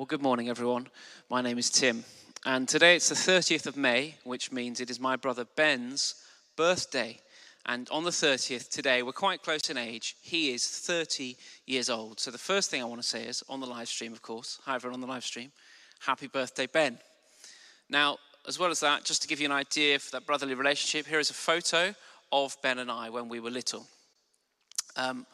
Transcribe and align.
well, 0.00 0.06
good 0.06 0.22
morning, 0.22 0.48
everyone. 0.48 0.86
My 1.28 1.42
name 1.42 1.58
is 1.58 1.68
Tim, 1.68 2.04
and 2.46 2.66
today 2.66 2.96
it's 2.96 3.10
the 3.10 3.14
30th 3.14 3.66
of 3.66 3.76
May, 3.76 4.14
which 4.24 4.50
means 4.50 4.80
it 4.80 4.88
is 4.88 4.98
my 4.98 5.14
brother 5.14 5.44
Ben's 5.56 6.14
birthday. 6.56 7.20
And 7.66 7.86
on 7.90 8.04
the 8.04 8.10
30th 8.10 8.70
today, 8.70 9.02
we're 9.02 9.12
quite 9.12 9.42
close 9.42 9.68
in 9.68 9.76
age. 9.76 10.16
He 10.22 10.54
is 10.54 10.66
30 10.66 11.36
years 11.66 11.90
old. 11.90 12.18
So 12.18 12.30
the 12.30 12.38
first 12.38 12.70
thing 12.70 12.80
I 12.80 12.86
want 12.86 13.02
to 13.02 13.06
say 13.06 13.24
is 13.24 13.44
on 13.46 13.60
the 13.60 13.66
live 13.66 13.88
stream, 13.88 14.14
of 14.14 14.22
course. 14.22 14.58
Hi, 14.64 14.74
everyone 14.74 14.94
on 14.94 15.00
the 15.02 15.06
live 15.06 15.22
stream. 15.22 15.52
Happy 15.98 16.28
birthday, 16.28 16.66
Ben. 16.66 16.98
Now, 17.90 18.16
as 18.48 18.58
well 18.58 18.70
as 18.70 18.80
that, 18.80 19.04
just 19.04 19.20
to 19.20 19.28
give 19.28 19.38
you 19.38 19.46
an 19.48 19.52
idea 19.52 19.96
of 19.96 20.10
that 20.12 20.24
brotherly 20.24 20.54
relationship, 20.54 21.08
here 21.08 21.20
is 21.20 21.28
a 21.28 21.34
photo 21.34 21.94
of 22.32 22.56
Ben 22.62 22.78
and 22.78 22.90
I 22.90 23.10
when 23.10 23.28
we 23.28 23.38
were 23.38 23.50
little. 23.50 23.86
Um, 24.96 25.26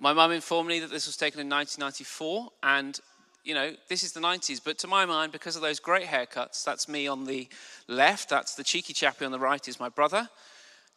my 0.00 0.14
mum 0.14 0.32
informed 0.32 0.66
me 0.66 0.80
that 0.80 0.90
this 0.90 1.06
was 1.06 1.16
taken 1.18 1.40
in 1.40 1.48
1994, 1.48 2.48
and 2.62 2.98
you 3.44 3.54
know, 3.54 3.74
this 3.88 4.02
is 4.02 4.12
the 4.12 4.20
90s, 4.20 4.60
but 4.62 4.78
to 4.78 4.86
my 4.86 5.04
mind, 5.04 5.30
because 5.30 5.56
of 5.56 5.62
those 5.62 5.78
great 5.78 6.06
haircuts, 6.06 6.64
that's 6.64 6.88
me 6.88 7.06
on 7.06 7.24
the 7.24 7.48
left, 7.86 8.30
that's 8.30 8.54
the 8.54 8.64
cheeky 8.64 8.94
chappie 8.94 9.26
on 9.26 9.32
the 9.32 9.38
right, 9.38 9.68
is 9.68 9.78
my 9.78 9.90
brother. 9.90 10.28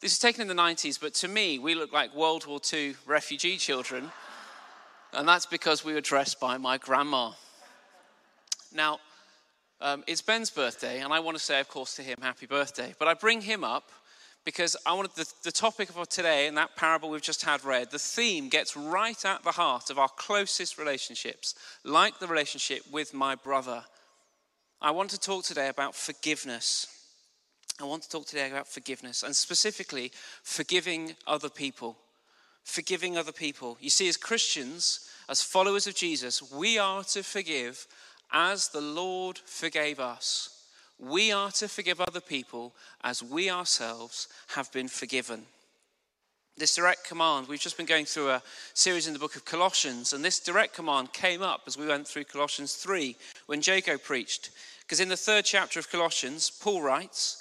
This 0.00 0.12
is 0.12 0.18
taken 0.18 0.40
in 0.40 0.48
the 0.48 0.54
90s, 0.54 0.98
but 0.98 1.14
to 1.14 1.28
me, 1.28 1.58
we 1.58 1.74
look 1.74 1.92
like 1.92 2.14
World 2.14 2.46
War 2.46 2.60
II 2.72 2.96
refugee 3.06 3.58
children, 3.58 4.10
and 5.12 5.28
that's 5.28 5.46
because 5.46 5.84
we 5.84 5.92
were 5.92 6.00
dressed 6.00 6.40
by 6.40 6.56
my 6.56 6.78
grandma. 6.78 7.32
Now, 8.74 9.00
um, 9.82 10.02
it's 10.06 10.22
Ben's 10.22 10.50
birthday, 10.50 11.00
and 11.00 11.12
I 11.12 11.20
want 11.20 11.36
to 11.36 11.42
say, 11.42 11.60
of 11.60 11.68
course, 11.68 11.94
to 11.96 12.02
him, 12.02 12.18
happy 12.22 12.46
birthday. 12.46 12.94
But 12.98 13.08
I 13.08 13.14
bring 13.14 13.42
him 13.42 13.64
up 13.64 13.90
because 14.44 14.76
I 14.84 14.92
wanted 14.92 15.14
the, 15.14 15.30
the 15.42 15.52
topic 15.52 15.88
of 15.88 16.08
today 16.08 16.46
and 16.46 16.56
that 16.56 16.76
parable 16.76 17.08
we've 17.08 17.22
just 17.22 17.44
had 17.44 17.64
read, 17.64 17.90
the 17.90 17.98
theme 17.98 18.48
gets 18.48 18.76
right 18.76 19.24
at 19.24 19.42
the 19.42 19.52
heart 19.52 19.90
of 19.90 19.98
our 19.98 20.08
closest 20.08 20.76
relationships, 20.78 21.54
like 21.82 22.18
the 22.18 22.26
relationship 22.26 22.82
with 22.92 23.14
my 23.14 23.34
brother. 23.34 23.84
I 24.82 24.90
want 24.90 25.10
to 25.10 25.18
talk 25.18 25.44
today 25.44 25.68
about 25.68 25.94
forgiveness. 25.94 26.86
I 27.80 27.84
want 27.84 28.02
to 28.02 28.08
talk 28.08 28.26
today 28.26 28.50
about 28.50 28.68
forgiveness 28.68 29.22
and 29.22 29.34
specifically 29.34 30.12
forgiving 30.42 31.16
other 31.26 31.48
people. 31.48 31.96
Forgiving 32.64 33.16
other 33.16 33.32
people. 33.32 33.78
You 33.80 33.90
see, 33.90 34.08
as 34.08 34.16
Christians, 34.16 35.08
as 35.28 35.42
followers 35.42 35.86
of 35.86 35.94
Jesus, 35.94 36.52
we 36.52 36.78
are 36.78 37.02
to 37.04 37.22
forgive 37.22 37.86
as 38.30 38.68
the 38.68 38.80
Lord 38.80 39.38
forgave 39.38 40.00
us 40.00 40.53
we 40.98 41.32
are 41.32 41.50
to 41.52 41.68
forgive 41.68 42.00
other 42.00 42.20
people 42.20 42.74
as 43.02 43.22
we 43.22 43.50
ourselves 43.50 44.28
have 44.48 44.70
been 44.72 44.88
forgiven. 44.88 45.42
This 46.56 46.76
direct 46.76 47.04
command, 47.04 47.48
we've 47.48 47.58
just 47.58 47.76
been 47.76 47.86
going 47.86 48.04
through 48.04 48.30
a 48.30 48.42
series 48.74 49.08
in 49.08 49.12
the 49.12 49.18
book 49.18 49.34
of 49.34 49.44
Colossians, 49.44 50.12
and 50.12 50.24
this 50.24 50.38
direct 50.38 50.74
command 50.74 51.12
came 51.12 51.42
up 51.42 51.62
as 51.66 51.76
we 51.76 51.86
went 51.86 52.06
through 52.06 52.24
Colossians 52.24 52.74
3 52.74 53.16
when 53.46 53.60
Jago 53.60 53.98
preached. 53.98 54.50
Because 54.80 55.00
in 55.00 55.08
the 55.08 55.16
third 55.16 55.44
chapter 55.44 55.80
of 55.80 55.90
Colossians, 55.90 56.50
Paul 56.50 56.82
writes, 56.82 57.40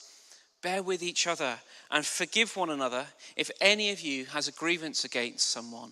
Bear 0.64 0.81
with 0.81 1.04
each 1.04 1.28
other 1.28 1.59
and 1.92 2.04
forgive 2.04 2.56
one 2.56 2.72
another 2.72 3.06
if 3.36 3.52
any 3.62 3.92
of 3.92 4.02
you 4.02 4.26
has 4.26 4.48
a 4.48 4.54
grievance 4.54 5.04
against 5.04 5.50
someone. 5.50 5.92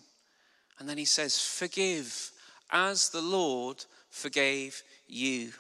And 0.80 0.90
then 0.90 0.98
he 0.98 1.06
says, 1.06 1.40
Forgive 1.40 2.32
as 2.72 3.10
the 3.10 3.22
Lord 3.22 3.86
forgave 4.10 4.82
you. 5.08 5.52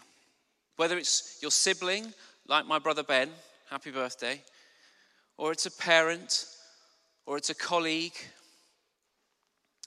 Whether 0.82 0.98
it's 0.98 1.38
your 1.44 1.52
sibling, 1.52 2.12
like 2.48 2.66
my 2.66 2.80
brother 2.80 3.04
Ben, 3.04 3.30
happy 3.70 3.92
birthday, 3.92 4.42
or 5.38 5.52
it's 5.52 5.68
a 5.68 5.72
parent, 5.72 6.48
or 7.28 7.38
it's 7.38 7.52
a 7.52 7.54
colleague, 7.54 8.18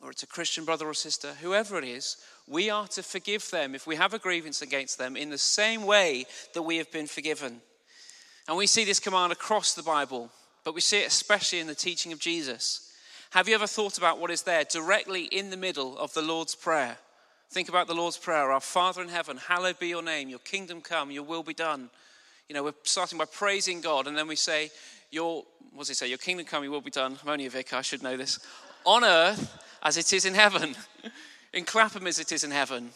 or 0.00 0.12
it's 0.12 0.22
a 0.22 0.28
Christian 0.28 0.64
brother 0.64 0.86
or 0.86 0.94
sister, 0.94 1.32
whoever 1.42 1.78
it 1.78 1.84
is, 1.84 2.18
we 2.46 2.70
are 2.70 2.86
to 2.86 3.02
forgive 3.02 3.50
them 3.50 3.74
if 3.74 3.88
we 3.88 3.96
have 3.96 4.14
a 4.14 4.20
grievance 4.20 4.62
against 4.62 4.96
them 4.96 5.16
in 5.16 5.30
the 5.30 5.36
same 5.36 5.82
way 5.82 6.26
that 6.52 6.62
we 6.62 6.76
have 6.76 6.92
been 6.92 7.08
forgiven. 7.08 7.60
And 8.46 8.56
we 8.56 8.68
see 8.68 8.84
this 8.84 9.00
command 9.00 9.32
across 9.32 9.74
the 9.74 9.82
Bible, 9.82 10.30
but 10.62 10.76
we 10.76 10.80
see 10.80 11.00
it 11.00 11.08
especially 11.08 11.58
in 11.58 11.66
the 11.66 11.74
teaching 11.74 12.12
of 12.12 12.20
Jesus. 12.20 12.92
Have 13.30 13.48
you 13.48 13.56
ever 13.56 13.66
thought 13.66 13.98
about 13.98 14.20
what 14.20 14.30
is 14.30 14.42
there 14.42 14.62
directly 14.62 15.24
in 15.24 15.50
the 15.50 15.56
middle 15.56 15.98
of 15.98 16.14
the 16.14 16.22
Lord's 16.22 16.54
Prayer? 16.54 16.98
Think 17.50 17.68
about 17.68 17.86
the 17.86 17.94
Lord's 17.94 18.16
Prayer 18.16 18.50
Our 18.50 18.60
Father 18.60 19.02
in 19.02 19.08
heaven, 19.08 19.36
hallowed 19.36 19.78
be 19.78 19.88
your 19.88 20.02
name, 20.02 20.28
your 20.28 20.40
kingdom 20.40 20.80
come, 20.80 21.10
your 21.10 21.22
will 21.22 21.42
be 21.42 21.54
done. 21.54 21.90
You 22.48 22.54
know, 22.54 22.64
we're 22.64 22.74
starting 22.82 23.18
by 23.18 23.26
praising 23.26 23.80
God, 23.80 24.06
and 24.06 24.16
then 24.16 24.28
we 24.28 24.36
say, 24.36 24.70
Your, 25.10 25.44
what 25.72 25.82
does 25.82 25.88
he 25.88 25.94
say? 25.94 26.08
Your 26.08 26.18
kingdom 26.18 26.46
come, 26.46 26.62
your 26.62 26.72
will 26.72 26.80
be 26.80 26.90
done. 26.90 27.16
I'm 27.22 27.28
only 27.28 27.46
a 27.46 27.50
vicar, 27.50 27.76
I 27.76 27.82
should 27.82 28.02
know 28.02 28.16
this. 28.16 28.38
On 28.84 29.04
earth 29.04 29.58
as 29.82 29.96
it 29.96 30.12
is 30.12 30.24
in 30.24 30.34
heaven, 30.34 30.74
in 31.52 31.64
Clapham 31.64 32.06
as 32.06 32.18
it 32.18 32.32
is 32.32 32.44
in 32.44 32.50
heaven. 32.50 32.90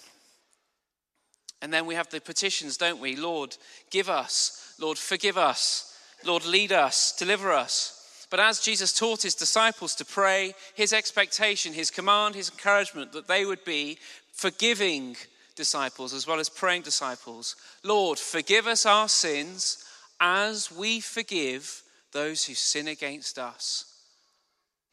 And 1.61 1.73
then 1.73 1.87
we 1.87 1.95
have 1.95 2.09
the 2.11 2.21
petitions, 2.21 2.77
don't 2.77 3.01
we? 3.01 3.17
Lord, 3.17 3.57
give 3.91 4.09
us. 4.09 4.75
Lord, 4.81 4.99
forgive 4.99 5.37
us. 5.37 5.97
Lord, 6.25 6.45
lead 6.45 6.73
us, 6.73 7.17
deliver 7.17 7.53
us. 7.53 7.98
But 8.31 8.41
as 8.41 8.61
Jesus 8.61 8.93
taught 8.93 9.23
his 9.23 9.35
disciples 9.35 9.95
to 9.97 10.05
pray, 10.05 10.55
his 10.75 10.93
expectation, 10.93 11.73
his 11.73 11.91
command, 11.91 12.35
his 12.35 12.51
encouragement 12.51 13.13
that 13.13 13.27
they 13.27 13.45
would 13.45 13.65
be 13.65 13.99
forgiving 14.33 15.17
disciples 15.57 16.13
as 16.13 16.27
well 16.27 16.39
as 16.39 16.49
praying 16.49 16.83
disciples. 16.83 17.57
Lord, 17.83 18.19
forgive 18.19 18.67
us 18.67 18.87
our 18.87 19.09
sins 19.09 19.85
as 20.21 20.71
we 20.71 21.01
forgive 21.01 21.83
those 22.13 22.45
who 22.45 22.55
sin 22.55 22.89
against 22.89 23.39
us. 23.39 23.85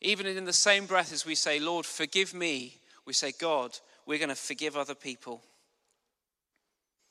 Even 0.02 0.26
in 0.26 0.46
the 0.46 0.54
same 0.54 0.86
breath 0.86 1.12
as 1.12 1.26
we 1.26 1.36
say, 1.36 1.60
Lord, 1.60 1.86
forgive 1.86 2.34
me, 2.34 2.80
we 3.06 3.14
say, 3.14 3.32
God, 3.40 3.78
we're 4.06 4.20
going 4.20 4.30
to 4.30 4.36
forgive 4.36 4.78
other 4.78 4.96
people. 4.96 5.42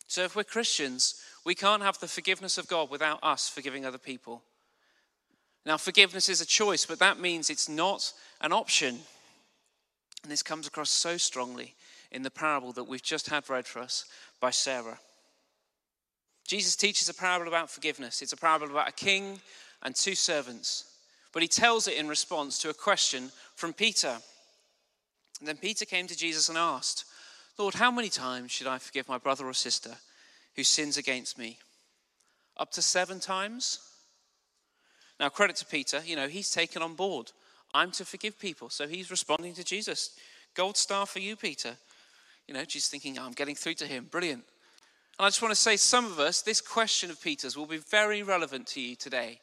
So 0.07 0.23
if 0.23 0.37
we're 0.37 0.45
Christians, 0.45 1.17
we 1.45 1.55
can't 1.55 1.83
have 1.83 1.99
the 1.99 2.09
forgiveness 2.09 2.59
of 2.59 2.69
God 2.69 2.91
without 2.91 3.19
us 3.23 3.49
forgiving 3.49 3.85
other 3.85 3.99
people. 3.99 4.43
Now, 5.67 5.79
forgiveness 5.79 6.29
is 6.29 6.41
a 6.41 6.47
choice, 6.47 6.85
but 6.85 6.99
that 6.99 7.19
means 7.19 7.49
it's 7.49 7.69
not 7.69 8.13
an 8.41 8.53
option. 8.53 8.99
And 10.23 10.31
this 10.31 10.43
comes 10.43 10.67
across 10.67 10.91
so 10.91 11.17
strongly 11.17 11.75
in 12.11 12.23
the 12.23 12.31
parable 12.31 12.73
that 12.73 12.85
we've 12.85 13.03
just 13.03 13.29
had 13.29 13.49
read 13.49 13.67
for 13.67 13.81
us 13.81 14.05
by 14.41 14.51
Sarah. 14.51 14.99
Jesus 16.47 16.77
teaches 16.77 17.09
a 17.09 17.15
parable 17.15 17.49
about 17.49 17.71
forgiveness. 17.71 18.21
It's 18.21 18.35
a 18.35 18.37
parable 18.37 18.71
about 18.71 18.89
a 18.89 18.93
king 18.93 19.41
and 19.83 19.95
two 19.95 20.15
servants. 20.15 20.85
But 21.33 21.43
he 21.43 21.49
tells 21.49 21.89
it 21.89 21.97
in 21.97 22.09
response 22.09 22.59
to 22.59 22.71
a 22.71 22.75
question 22.75 23.33
from 23.57 23.73
Peter. 23.73 24.17
And 25.41 25.49
then 25.49 25.57
Peter 25.57 25.85
came 25.85 26.07
to 26.07 26.17
Jesus 26.17 26.49
and 26.49 26.59
asked, 26.59 27.07
Lord, 27.59 27.75
how 27.75 27.91
many 27.91 28.09
times 28.09 28.51
should 28.51 28.67
I 28.67 28.79
forgive 28.79 29.09
my 29.09 29.19
brother 29.19 29.47
or 29.47 29.55
sister 29.55 29.97
who 30.57 30.63
sins 30.63 30.97
against 30.97 31.39
me? 31.39 31.59
Up 32.57 32.71
to 32.73 32.83
seven 32.83 33.19
times? 33.19 33.81
Now, 35.21 35.29
credit 35.29 35.57
to 35.57 35.67
Peter, 35.67 36.03
you 36.05 36.17
know, 36.17 36.29
he's 36.29 36.51
taken 36.51 36.83
on 36.83 36.95
board. 36.95 37.33
I'm 37.73 37.91
to 37.93 38.05
forgive 38.05 38.39
people. 38.39 38.69
So 38.71 38.87
he's 38.87 39.11
responding 39.11 39.55
to 39.55 39.65
Jesus. 39.65 40.11
Gold 40.55 40.77
star 40.77 41.07
for 41.07 41.19
you, 41.19 41.37
Peter. 41.37 41.77
You 42.47 42.55
know, 42.55 42.65
she's 42.67 42.89
thinking, 42.89 43.19
oh, 43.19 43.25
I'm 43.25 43.33
getting 43.33 43.55
through 43.55 43.75
to 43.75 43.87
him. 43.87 44.07
Brilliant. 44.11 44.45
And 45.19 45.27
I 45.27 45.29
just 45.29 45.43
want 45.43 45.55
to 45.55 45.61
say, 45.61 45.77
some 45.77 46.05
of 46.07 46.19
us, 46.19 46.43
this 46.43 46.61
question 46.61 47.11
of 47.11 47.23
Peter's 47.23 47.57
will 47.57 47.67
be 47.67 47.79
very 47.79 48.23
relevant 48.23 48.67
to 48.69 48.81
you 48.81 48.97
today. 48.97 49.41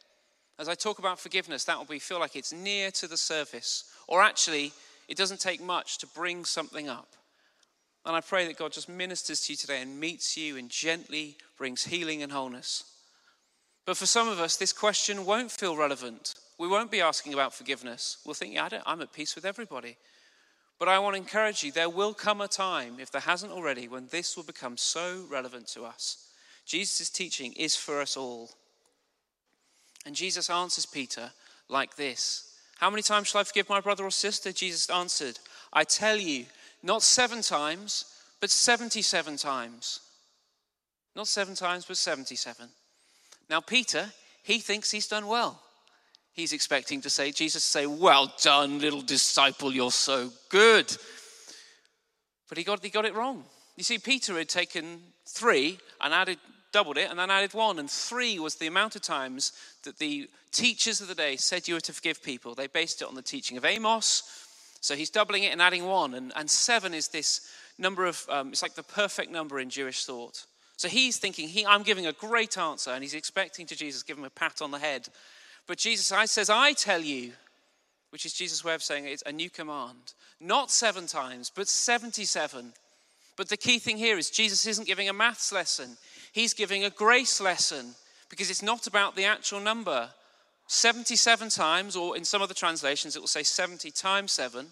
As 0.59 0.69
I 0.69 0.75
talk 0.75 0.99
about 0.99 1.19
forgiveness, 1.19 1.63
that 1.63 1.77
will 1.77 1.85
be 1.85 1.99
feel 1.99 2.19
like 2.19 2.35
it's 2.35 2.53
near 2.53 2.91
to 2.91 3.07
the 3.07 3.17
surface, 3.17 3.85
or 4.07 4.21
actually, 4.21 4.73
it 5.07 5.17
doesn't 5.17 5.39
take 5.39 5.61
much 5.61 5.97
to 5.99 6.07
bring 6.07 6.45
something 6.45 6.87
up. 6.87 7.15
And 8.05 8.15
I 8.15 8.21
pray 8.21 8.47
that 8.47 8.57
God 8.57 8.71
just 8.71 8.89
ministers 8.89 9.41
to 9.41 9.53
you 9.53 9.57
today 9.57 9.81
and 9.81 9.99
meets 9.99 10.35
you 10.35 10.57
and 10.57 10.69
gently 10.69 11.37
brings 11.57 11.85
healing 11.85 12.21
and 12.21 12.31
wholeness. 12.31 12.83
But 13.85 13.97
for 13.97 14.05
some 14.05 14.27
of 14.27 14.39
us, 14.39 14.57
this 14.57 14.73
question 14.73 15.25
won't 15.25 15.51
feel 15.51 15.75
relevant. 15.75 16.35
We 16.57 16.67
won't 16.67 16.91
be 16.91 17.01
asking 17.01 17.33
about 17.33 17.53
forgiveness. 17.53 18.17
We'll 18.25 18.35
think, 18.35 18.53
yeah, 18.53 18.69
I'm 18.85 19.01
at 19.01 19.13
peace 19.13 19.35
with 19.35 19.45
everybody. 19.45 19.97
But 20.77 20.87
I 20.87 20.99
want 20.99 21.15
to 21.15 21.21
encourage 21.21 21.63
you 21.63 21.71
there 21.71 21.89
will 21.89 22.13
come 22.13 22.41
a 22.41 22.47
time, 22.47 22.99
if 22.99 23.11
there 23.11 23.21
hasn't 23.21 23.51
already, 23.51 23.87
when 23.87 24.07
this 24.07 24.35
will 24.35 24.43
become 24.43 24.77
so 24.77 25.25
relevant 25.29 25.67
to 25.69 25.83
us. 25.85 26.27
Jesus' 26.65 27.09
teaching 27.09 27.53
is 27.53 27.75
for 27.75 28.01
us 28.01 28.15
all. 28.15 28.51
And 30.05 30.15
Jesus 30.15 30.49
answers 30.49 30.85
Peter 30.85 31.31
like 31.69 31.95
this 31.95 32.55
How 32.77 32.89
many 32.89 33.01
times 33.01 33.27
shall 33.27 33.41
I 33.41 33.43
forgive 33.43 33.69
my 33.69 33.81
brother 33.81 34.05
or 34.05 34.11
sister? 34.11 34.51
Jesus 34.51 34.89
answered, 34.89 35.39
I 35.73 35.83
tell 35.83 36.17
you, 36.17 36.45
not 36.83 37.03
seven 37.03 37.41
times, 37.41 38.05
but 38.39 38.49
77 38.49 39.37
times. 39.37 39.99
Not 41.15 41.27
seven 41.27 41.55
times, 41.55 41.85
but 41.85 41.97
77. 41.97 42.69
Now, 43.51 43.59
Peter, 43.59 44.11
he 44.41 44.57
thinks 44.57 44.89
he's 44.89 45.07
done 45.07 45.27
well 45.27 45.61
he's 46.33 46.53
expecting 46.53 47.01
to 47.01 47.09
say, 47.09 47.31
Jesus 47.31 47.63
say, 47.63 47.85
Well 47.85 48.33
done, 48.41 48.79
little 48.79 49.01
disciple, 49.01 49.73
you're 49.73 49.91
so 49.91 50.31
good. 50.49 50.95
But 52.49 52.57
he 52.57 52.63
got, 52.63 52.83
he 52.83 52.89
got 52.89 53.05
it 53.05 53.15
wrong. 53.15 53.45
You 53.77 53.83
see, 53.83 53.97
Peter 53.97 54.37
had 54.37 54.49
taken 54.49 54.99
three 55.25 55.79
and 56.01 56.13
added, 56.13 56.37
doubled 56.73 56.97
it, 56.97 57.09
and 57.09 57.17
then 57.17 57.31
added 57.31 57.53
one. 57.53 57.79
And 57.79 57.89
three 57.89 58.39
was 58.39 58.55
the 58.55 58.67
amount 58.67 58.95
of 58.95 59.01
times 59.01 59.53
that 59.83 59.97
the 59.99 60.29
teachers 60.51 60.99
of 60.99 61.07
the 61.07 61.15
day 61.15 61.37
said 61.37 61.67
you 61.67 61.75
were 61.75 61.81
to 61.81 61.93
forgive 61.93 62.21
people. 62.21 62.53
They 62.53 62.67
based 62.67 63.01
it 63.01 63.07
on 63.07 63.15
the 63.15 63.21
teaching 63.21 63.57
of 63.57 63.63
Amos. 63.63 64.23
So 64.81 64.95
he's 64.95 65.09
doubling 65.09 65.43
it 65.43 65.53
and 65.53 65.61
adding 65.61 65.85
one. 65.85 66.13
And, 66.13 66.33
and 66.35 66.49
seven 66.49 66.93
is 66.93 67.07
this 67.07 67.47
number 67.77 68.05
of, 68.05 68.25
um, 68.29 68.49
it's 68.49 68.61
like 68.61 68.73
the 68.73 68.83
perfect 68.83 69.31
number 69.31 69.59
in 69.59 69.69
Jewish 69.69 70.03
thought. 70.03 70.45
So 70.81 70.87
he's 70.87 71.17
thinking, 71.17 71.47
he, 71.47 71.63
I'm 71.63 71.83
giving 71.83 72.07
a 72.07 72.11
great 72.11 72.57
answer, 72.57 72.89
and 72.89 73.03
he's 73.03 73.13
expecting 73.13 73.67
to 73.67 73.75
Jesus 73.75 74.01
give 74.01 74.17
him 74.17 74.23
a 74.23 74.31
pat 74.31 74.63
on 74.63 74.71
the 74.71 74.79
head. 74.79 75.07
But 75.67 75.77
Jesus 75.77 76.11
I 76.11 76.25
says, 76.25 76.49
I 76.49 76.73
tell 76.73 77.01
you, 77.01 77.33
which 78.09 78.25
is 78.25 78.33
Jesus' 78.33 78.63
way 78.63 78.73
of 78.73 78.81
saying 78.81 79.05
it's 79.05 79.21
a 79.27 79.31
new 79.31 79.51
command. 79.51 80.13
Not 80.39 80.71
seven 80.71 81.05
times, 81.05 81.51
but 81.55 81.67
77. 81.67 82.73
But 83.37 83.47
the 83.47 83.57
key 83.57 83.77
thing 83.77 83.97
here 83.97 84.17
is 84.17 84.31
Jesus 84.31 84.65
isn't 84.65 84.87
giving 84.87 85.07
a 85.07 85.13
maths 85.13 85.51
lesson, 85.51 85.97
he's 86.31 86.55
giving 86.55 86.83
a 86.83 86.89
grace 86.89 87.39
lesson 87.39 87.93
because 88.31 88.49
it's 88.49 88.63
not 88.63 88.87
about 88.87 89.15
the 89.15 89.25
actual 89.25 89.59
number. 89.59 90.09
77 90.65 91.49
times, 91.49 91.95
or 91.95 92.17
in 92.17 92.25
some 92.25 92.41
other 92.41 92.55
translations, 92.55 93.15
it 93.15 93.19
will 93.19 93.27
say 93.27 93.43
70 93.43 93.91
times 93.91 94.31
7, 94.31 94.65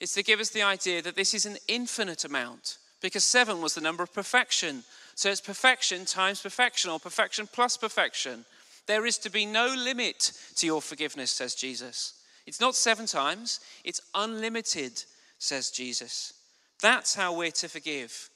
is 0.00 0.12
to 0.14 0.24
give 0.24 0.40
us 0.40 0.50
the 0.50 0.62
idea 0.62 1.02
that 1.02 1.14
this 1.14 1.34
is 1.34 1.46
an 1.46 1.56
infinite 1.68 2.24
amount 2.24 2.78
because 3.00 3.22
7 3.22 3.60
was 3.60 3.74
the 3.74 3.80
number 3.80 4.02
of 4.02 4.12
perfection. 4.12 4.82
So 5.16 5.30
it's 5.30 5.40
perfection 5.40 6.04
times 6.04 6.42
perfection, 6.42 6.90
or 6.90 7.00
perfection 7.00 7.48
plus 7.50 7.76
perfection. 7.78 8.44
There 8.86 9.06
is 9.06 9.18
to 9.18 9.30
be 9.30 9.46
no 9.46 9.66
limit 9.66 10.32
to 10.56 10.66
your 10.66 10.82
forgiveness, 10.82 11.30
says 11.30 11.54
Jesus. 11.54 12.12
It's 12.46 12.60
not 12.60 12.76
seven 12.76 13.06
times, 13.06 13.60
it's 13.82 14.02
unlimited, 14.14 15.02
says 15.38 15.70
Jesus. 15.70 16.34
That's 16.82 17.14
how 17.14 17.34
we're 17.34 17.50
to 17.52 17.68
forgive. 17.68 18.28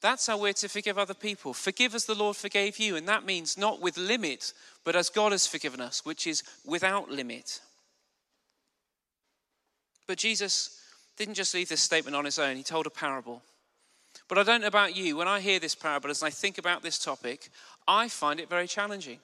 That's 0.00 0.28
how 0.28 0.38
we're 0.38 0.54
to 0.54 0.68
forgive 0.68 0.96
other 0.96 1.12
people. 1.12 1.52
Forgive 1.52 1.94
as 1.94 2.06
the 2.06 2.14
Lord 2.14 2.36
forgave 2.36 2.78
you. 2.78 2.96
And 2.96 3.06
that 3.08 3.26
means 3.26 3.58
not 3.58 3.82
with 3.82 3.98
limit, 3.98 4.54
but 4.84 4.96
as 4.96 5.10
God 5.10 5.32
has 5.32 5.46
forgiven 5.46 5.80
us, 5.80 6.06
which 6.06 6.26
is 6.26 6.42
without 6.64 7.10
limit. 7.10 7.60
But 10.06 10.18
Jesus 10.18 10.80
didn't 11.18 11.34
just 11.34 11.52
leave 11.52 11.68
this 11.68 11.82
statement 11.82 12.16
on 12.16 12.24
his 12.24 12.38
own, 12.38 12.56
he 12.56 12.62
told 12.62 12.86
a 12.86 12.90
parable. 12.90 13.42
But 14.30 14.38
I 14.38 14.44
don't 14.44 14.60
know 14.60 14.68
about 14.68 14.94
you, 14.94 15.16
when 15.16 15.26
I 15.26 15.40
hear 15.40 15.58
this 15.58 15.74
parable, 15.74 16.08
as 16.08 16.22
I 16.22 16.30
think 16.30 16.56
about 16.56 16.84
this 16.84 17.00
topic, 17.00 17.48
I 17.88 18.06
find 18.06 18.38
it 18.38 18.48
very 18.48 18.68
challenging. 18.68 19.18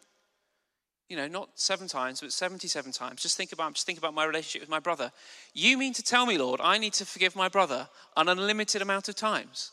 You 1.08 1.16
know, 1.16 1.28
not 1.28 1.50
seven 1.54 1.86
times, 1.86 2.20
but 2.20 2.32
77 2.32 2.90
times. 2.90 3.22
Just 3.22 3.36
think 3.36 3.52
about, 3.52 3.74
just 3.74 3.86
think 3.86 3.98
about 3.98 4.14
my 4.14 4.24
relationship 4.24 4.62
with 4.62 4.68
my 4.68 4.80
brother. 4.80 5.12
You 5.54 5.78
mean 5.78 5.92
to 5.92 6.02
tell 6.02 6.26
me, 6.26 6.38
Lord, 6.38 6.60
I 6.60 6.76
need 6.78 6.92
to 6.94 7.06
forgive 7.06 7.36
my 7.36 7.48
brother 7.48 7.88
an 8.16 8.28
unlimited 8.28 8.82
amount 8.82 9.08
of 9.08 9.14
times? 9.14 9.70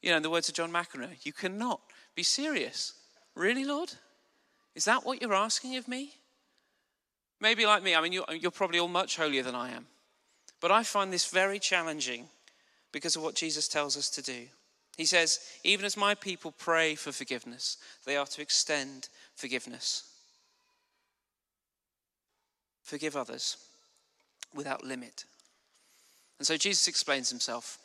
You 0.00 0.10
know, 0.12 0.18
in 0.18 0.22
the 0.22 0.30
words 0.30 0.48
of 0.48 0.54
John 0.54 0.70
McEnroe, 0.70 1.26
you 1.26 1.32
cannot 1.32 1.80
be 2.14 2.22
serious. 2.22 2.92
Really, 3.34 3.64
Lord? 3.64 3.92
Is 4.76 4.84
that 4.84 5.04
what 5.04 5.20
you're 5.20 5.34
asking 5.34 5.74
of 5.74 5.88
me? 5.88 6.12
Maybe 7.40 7.66
like 7.66 7.82
me, 7.82 7.96
I 7.96 8.00
mean, 8.00 8.12
you're, 8.12 8.32
you're 8.32 8.52
probably 8.52 8.78
all 8.78 8.86
much 8.86 9.16
holier 9.16 9.42
than 9.42 9.56
I 9.56 9.72
am. 9.72 9.88
But 10.60 10.70
I 10.70 10.84
find 10.84 11.12
this 11.12 11.28
very 11.28 11.58
challenging 11.58 12.28
because 12.92 13.16
of 13.16 13.22
what 13.22 13.34
Jesus 13.34 13.68
tells 13.68 13.96
us 13.96 14.10
to 14.10 14.22
do. 14.22 14.46
He 14.96 15.06
says, 15.06 15.40
even 15.64 15.86
as 15.86 15.96
my 15.96 16.14
people 16.14 16.52
pray 16.52 16.94
for 16.94 17.12
forgiveness, 17.12 17.78
they 18.04 18.16
are 18.16 18.26
to 18.26 18.42
extend 18.42 19.08
forgiveness. 19.34 20.04
Forgive 22.84 23.16
others 23.16 23.56
without 24.54 24.84
limit. 24.84 25.24
And 26.38 26.46
so 26.46 26.56
Jesus 26.56 26.88
explains 26.88 27.30
himself. 27.30 27.78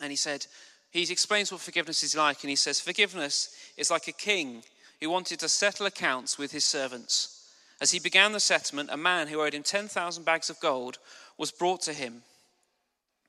And 0.00 0.10
he 0.10 0.16
said, 0.16 0.46
he 0.90 1.02
explains 1.02 1.52
what 1.52 1.60
forgiveness 1.60 2.02
is 2.02 2.16
like, 2.16 2.42
and 2.42 2.50
he 2.50 2.56
says, 2.56 2.80
Forgiveness 2.80 3.54
is 3.76 3.90
like 3.90 4.08
a 4.08 4.12
king 4.12 4.62
who 5.00 5.10
wanted 5.10 5.38
to 5.40 5.48
settle 5.48 5.86
accounts 5.86 6.38
with 6.38 6.50
his 6.50 6.64
servants. 6.64 7.52
As 7.80 7.90
he 7.90 8.00
began 8.00 8.32
the 8.32 8.40
settlement, 8.40 8.90
a 8.90 8.96
man 8.96 9.28
who 9.28 9.40
owed 9.40 9.54
him 9.54 9.62
10,000 9.62 10.24
bags 10.24 10.50
of 10.50 10.58
gold 10.60 10.98
was 11.36 11.52
brought 11.52 11.82
to 11.82 11.92
him. 11.92 12.22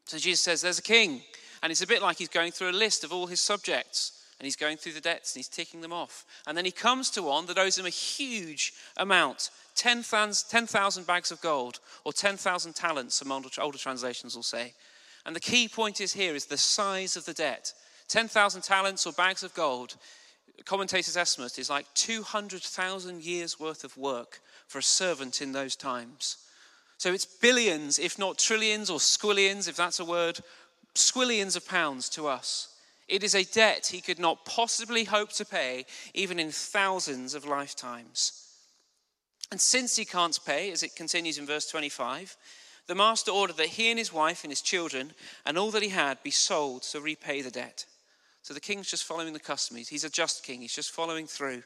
So 0.09 0.17
Jesus 0.17 0.41
says, 0.41 0.61
There's 0.61 0.79
a 0.79 0.83
king. 0.83 1.21
And 1.61 1.71
it's 1.71 1.83
a 1.83 1.87
bit 1.87 2.01
like 2.01 2.17
he's 2.17 2.29
going 2.29 2.51
through 2.51 2.71
a 2.71 2.71
list 2.71 3.03
of 3.03 3.13
all 3.13 3.27
his 3.27 3.41
subjects. 3.41 4.23
And 4.39 4.45
he's 4.45 4.55
going 4.55 4.77
through 4.77 4.93
the 4.93 5.01
debts 5.01 5.35
and 5.35 5.39
he's 5.39 5.49
ticking 5.49 5.81
them 5.81 5.93
off. 5.93 6.25
And 6.47 6.57
then 6.57 6.65
he 6.65 6.71
comes 6.71 7.11
to 7.11 7.21
one 7.21 7.45
that 7.45 7.59
owes 7.59 7.77
him 7.77 7.85
a 7.85 7.89
huge 7.89 8.73
amount 8.97 9.51
10,000 9.75 11.07
bags 11.07 11.31
of 11.31 11.41
gold, 11.41 11.79
or 12.03 12.11
10,000 12.11 12.73
talents, 12.73 13.15
some 13.15 13.31
older, 13.31 13.77
translations 13.77 14.35
will 14.35 14.43
say. 14.43 14.73
And 15.25 15.35
the 15.35 15.39
key 15.39 15.67
point 15.67 16.01
is 16.01 16.13
here 16.13 16.35
is 16.35 16.47
the 16.47 16.57
size 16.57 17.15
of 17.15 17.25
the 17.25 17.33
debt. 17.33 17.73
10,000 18.07 18.61
talents 18.61 19.05
or 19.05 19.13
bags 19.13 19.43
of 19.43 19.53
gold, 19.53 19.95
commentators 20.65 21.15
estimate, 21.15 21.59
is 21.59 21.69
like 21.69 21.85
200,000 21.93 23.23
years 23.23 23.59
worth 23.59 23.83
of 23.83 23.95
work 23.95 24.41
for 24.67 24.79
a 24.79 24.83
servant 24.83 25.41
in 25.41 25.51
those 25.51 25.75
times. 25.75 26.37
So 26.99 27.13
it's 27.13 27.25
billions, 27.25 27.97
if 27.97 28.19
not 28.19 28.37
trillions 28.37 28.89
or 28.89 28.99
squillions, 28.99 29.69
if 29.69 29.77
that's 29.77 30.01
a 30.01 30.05
word, 30.05 30.41
squillions 30.95 31.55
of 31.55 31.65
pounds 31.65 32.09
to 32.09 32.27
us. 32.27 32.75
It 33.07 33.23
is 33.23 33.33
a 33.33 33.45
debt 33.45 33.87
he 33.87 34.01
could 34.01 34.19
not 34.19 34.45
possibly 34.45 35.05
hope 35.05 35.31
to 35.33 35.45
pay, 35.45 35.85
even 36.13 36.39
in 36.39 36.51
thousands 36.51 37.33
of 37.33 37.45
lifetimes. 37.45 38.49
And 39.49 39.61
since 39.61 39.95
he 39.95 40.03
can't 40.03 40.37
pay, 40.45 40.71
as 40.71 40.83
it 40.83 40.97
continues 40.97 41.37
in 41.37 41.45
verse 41.45 41.67
25, 41.71 42.35
the 42.87 42.95
master 42.95 43.31
ordered 43.31 43.57
that 43.57 43.67
he 43.67 43.89
and 43.89 43.97
his 43.97 44.11
wife 44.11 44.43
and 44.43 44.51
his 44.51 44.61
children 44.61 45.13
and 45.45 45.57
all 45.57 45.71
that 45.71 45.83
he 45.83 45.89
had 45.89 46.21
be 46.21 46.31
sold 46.31 46.83
to 46.83 46.99
repay 46.99 47.41
the 47.41 47.49
debt. 47.49 47.85
So 48.43 48.53
the 48.53 48.59
king's 48.59 48.91
just 48.91 49.05
following 49.05 49.31
the 49.31 49.39
customs. 49.39 49.87
He's 49.87 50.03
a 50.03 50.09
just 50.09 50.43
king, 50.43 50.61
he's 50.61 50.75
just 50.75 50.91
following 50.91 51.27
through. 51.27 51.63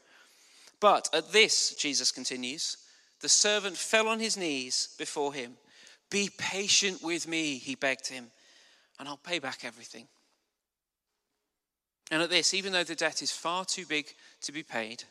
But 0.78 1.08
at 1.12 1.32
this, 1.32 1.74
Jesus 1.74 2.12
continues, 2.12 2.76
the 3.24 3.28
servant 3.30 3.74
fell 3.74 4.06
on 4.06 4.20
his 4.20 4.36
knees 4.36 4.94
before 4.98 5.32
him. 5.32 5.54
Be 6.10 6.28
patient 6.36 7.02
with 7.02 7.26
me, 7.26 7.56
he 7.56 7.74
begged 7.74 8.06
him, 8.06 8.26
and 9.00 9.08
I'll 9.08 9.16
pay 9.16 9.38
back 9.38 9.64
everything. 9.64 10.06
And 12.10 12.22
at 12.22 12.28
this, 12.28 12.52
even 12.52 12.74
though 12.74 12.84
the 12.84 12.94
debt 12.94 13.22
is 13.22 13.32
far 13.32 13.64
too 13.64 13.86
big 13.86 14.12
to 14.42 14.52
be 14.52 14.62
paid, 14.62 15.04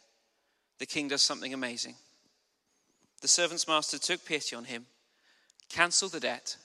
the 0.77 0.85
king 0.85 1.07
does 1.07 1.23
something 1.23 1.55
amazing. 1.55 1.95
The 3.21 3.27
servant's 3.27 3.67
master 3.67 3.97
took 3.97 4.23
pity 4.23 4.55
on 4.55 4.65
him 4.65 4.85
cancelled 5.73 6.11
the 6.11 6.19
debt, 6.19 6.55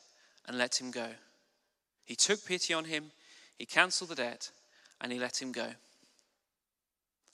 and 0.46 0.58
let 0.58 0.78
him 0.78 0.90
go. 0.90 1.08
He 2.04 2.14
took 2.14 2.44
pity 2.44 2.74
on 2.74 2.84
him, 2.84 3.10
he 3.56 3.64
canceled 3.64 4.10
the 4.10 4.16
debt, 4.16 4.50
and 5.00 5.10
he 5.10 5.18
let 5.18 5.40
him 5.40 5.50
go. 5.50 5.68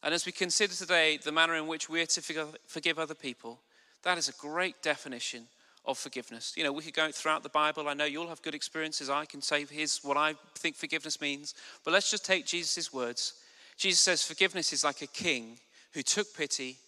And 0.00 0.14
as 0.14 0.24
we 0.24 0.30
consider 0.30 0.72
today 0.72 1.16
the 1.16 1.32
manner 1.32 1.56
in 1.56 1.66
which 1.66 1.88
we're 1.88 2.06
to 2.06 2.44
forgive 2.66 2.98
other 2.98 3.14
people, 3.14 3.58
that 4.04 4.18
is 4.18 4.28
a 4.28 4.32
great 4.32 4.80
definition 4.82 5.46
of 5.84 5.98
forgiveness. 5.98 6.54
You 6.56 6.64
know, 6.64 6.72
we 6.72 6.82
could 6.82 6.94
go 6.94 7.10
throughout 7.10 7.42
the 7.42 7.48
Bible. 7.48 7.88
I 7.88 7.94
know 7.94 8.04
you'll 8.04 8.28
have 8.28 8.42
good 8.42 8.54
experiences. 8.54 9.10
I 9.10 9.24
can 9.26 9.42
say 9.42 9.66
here's 9.68 10.02
what 10.02 10.16
I 10.16 10.34
think 10.54 10.76
forgiveness 10.76 11.20
means. 11.20 11.54
But 11.84 11.92
let's 11.92 12.10
just 12.10 12.24
take 12.24 12.46
Jesus' 12.46 12.92
words. 12.92 13.34
Jesus 13.76 14.00
says, 14.00 14.22
Forgiveness 14.22 14.72
is 14.72 14.84
like 14.84 15.02
a 15.02 15.06
king 15.06 15.58
who 15.92 16.02
took 16.02 16.34
pity, 16.34 16.78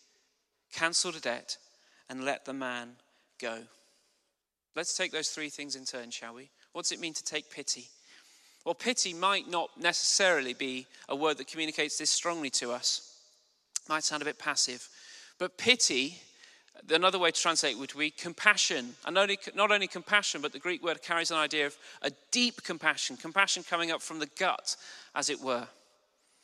cancelled 0.73 1.17
a 1.17 1.21
debt, 1.21 1.59
and 2.09 2.25
let 2.25 2.45
the 2.45 2.53
man 2.53 2.91
go. 3.41 3.59
Let's 4.75 4.97
take 4.97 5.13
those 5.13 5.29
three 5.29 5.49
things 5.49 5.77
in 5.77 5.85
turn, 5.85 6.11
shall 6.11 6.35
we? 6.35 6.51
What 6.73 6.83
does 6.83 6.93
it 6.93 7.01
mean 7.01 7.15
to 7.15 7.25
take 7.25 7.51
pity? 7.51 7.89
Well, 8.65 8.75
pity 8.75 9.15
might 9.15 9.49
not 9.49 9.71
necessarily 9.79 10.53
be 10.53 10.87
a 11.09 11.17
word 11.17 11.39
that 11.39 11.47
communicates 11.47 11.99
this 11.99 12.11
strongly 12.11 12.51
to 12.51 12.73
us. 12.73 13.17
It 13.85 13.89
might 13.89 14.05
sound 14.05 14.23
a 14.23 14.27
bit 14.27 14.39
passive. 14.39 14.89
But 15.39 15.57
pity, 15.57 16.21
another 16.91 17.19
way 17.19 17.31
to 17.31 17.41
translate 17.41 17.79
would 17.79 17.93
be 17.97 18.11
compassion. 18.11 18.95
And 19.05 19.15
not 19.15 19.23
only, 19.23 19.39
not 19.55 19.71
only 19.71 19.87
compassion, 19.87 20.41
but 20.41 20.53
the 20.53 20.59
Greek 20.59 20.83
word 20.83 21.03
carries 21.03 21.31
an 21.31 21.37
idea 21.37 21.67
of 21.67 21.77
a 22.03 22.11
deep 22.31 22.63
compassion, 22.63 23.17
compassion 23.17 23.63
coming 23.63 23.91
up 23.91 24.03
from 24.03 24.19
the 24.19 24.31
gut, 24.39 24.77
as 25.15 25.31
it 25.31 25.41
were. 25.41 25.69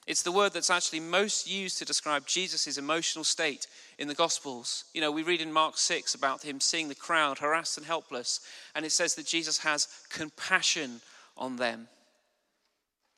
It's 0.07 0.23
the 0.23 0.33
word 0.33 0.53
that's 0.53 0.71
actually 0.71 0.99
most 1.01 1.49
used 1.49 1.79
to 1.79 1.85
describe 1.85 2.27
Jesus' 2.27 2.77
emotional 2.77 3.25
state 3.25 3.69
in 3.99 4.09
the 4.09 4.15
Gospels. 4.15 4.85
You 4.95 5.01
know, 5.01 5.13
we 5.13 5.23
read 5.23 5.41
in 5.41 5.53
Mark 5.53 5.79
6 5.79 6.15
about 6.17 6.43
him 6.43 6.61
seeing 6.61 6.89
the 6.89 6.95
crowd 6.95 7.39
harassed 7.39 7.79
and 7.79 7.87
helpless, 7.87 8.41
and 8.75 8.85
it 8.85 8.91
says 8.91 9.15
that 9.15 9.27
Jesus 9.27 9.59
has 9.59 9.87
compassion 10.11 11.01
on 11.37 11.57
them. 11.57 11.87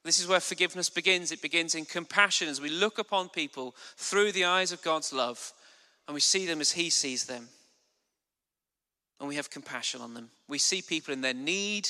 This 0.04 0.20
is 0.20 0.28
where 0.28 0.40
forgiveness 0.40 0.90
begins. 0.90 1.32
It 1.32 1.40
begins 1.40 1.74
in 1.74 1.86
compassion 1.86 2.48
as 2.48 2.60
we 2.60 2.68
look 2.68 2.98
upon 2.98 3.30
people 3.30 3.74
through 3.96 4.32
the 4.32 4.44
eyes 4.44 4.70
of 4.70 4.82
God's 4.82 5.14
love 5.14 5.54
and 6.06 6.14
we 6.14 6.20
see 6.20 6.46
them 6.46 6.60
as 6.60 6.72
He 6.72 6.90
sees 6.90 7.26
them. 7.26 7.48
And 9.20 9.28
we 9.28 9.36
have 9.36 9.50
compassion 9.50 10.00
on 10.00 10.14
them. 10.14 10.30
We 10.48 10.58
see 10.58 10.82
people 10.82 11.14
in 11.14 11.20
their 11.20 11.34
need 11.34 11.88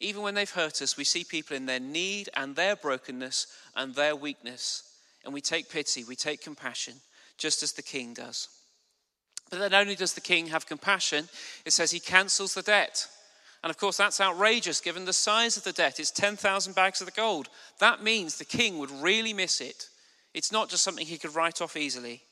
even 0.00 0.22
when 0.22 0.34
they've 0.34 0.50
hurt 0.50 0.82
us, 0.82 0.96
we 0.96 1.04
see 1.04 1.24
people 1.24 1.56
in 1.56 1.66
their 1.66 1.80
need 1.80 2.28
and 2.34 2.54
their 2.54 2.76
brokenness 2.76 3.46
and 3.76 3.94
their 3.94 4.16
weakness, 4.16 4.82
and 5.24 5.32
we 5.32 5.40
take 5.40 5.70
pity, 5.70 6.04
we 6.04 6.16
take 6.16 6.42
compassion, 6.42 6.94
just 7.38 7.62
as 7.62 7.72
the 7.72 7.82
king 7.82 8.12
does. 8.14 8.48
But 9.50 9.60
not 9.60 9.72
only 9.72 9.94
does 9.94 10.14
the 10.14 10.20
king 10.20 10.48
have 10.48 10.66
compassion, 10.66 11.28
it 11.64 11.72
says 11.72 11.90
he 11.90 12.00
cancels 12.00 12.54
the 12.54 12.62
debt. 12.62 13.06
And 13.62 13.70
of 13.70 13.78
course, 13.78 13.96
that's 13.96 14.20
outrageous 14.20 14.80
given 14.80 15.04
the 15.04 15.12
size 15.12 15.56
of 15.56 15.64
the 15.64 15.72
debt. 15.72 15.98
It's 15.98 16.10
10,000 16.10 16.74
bags 16.74 17.00
of 17.00 17.06
the 17.06 17.12
gold. 17.12 17.48
That 17.78 18.02
means 18.02 18.36
the 18.36 18.44
king 18.44 18.78
would 18.78 18.90
really 18.90 19.32
miss 19.32 19.60
it. 19.60 19.88
It's 20.34 20.52
not 20.52 20.68
just 20.68 20.82
something 20.82 21.06
he 21.06 21.16
could 21.16 21.34
write 21.34 21.62
off 21.62 21.76
easily. 21.76 22.22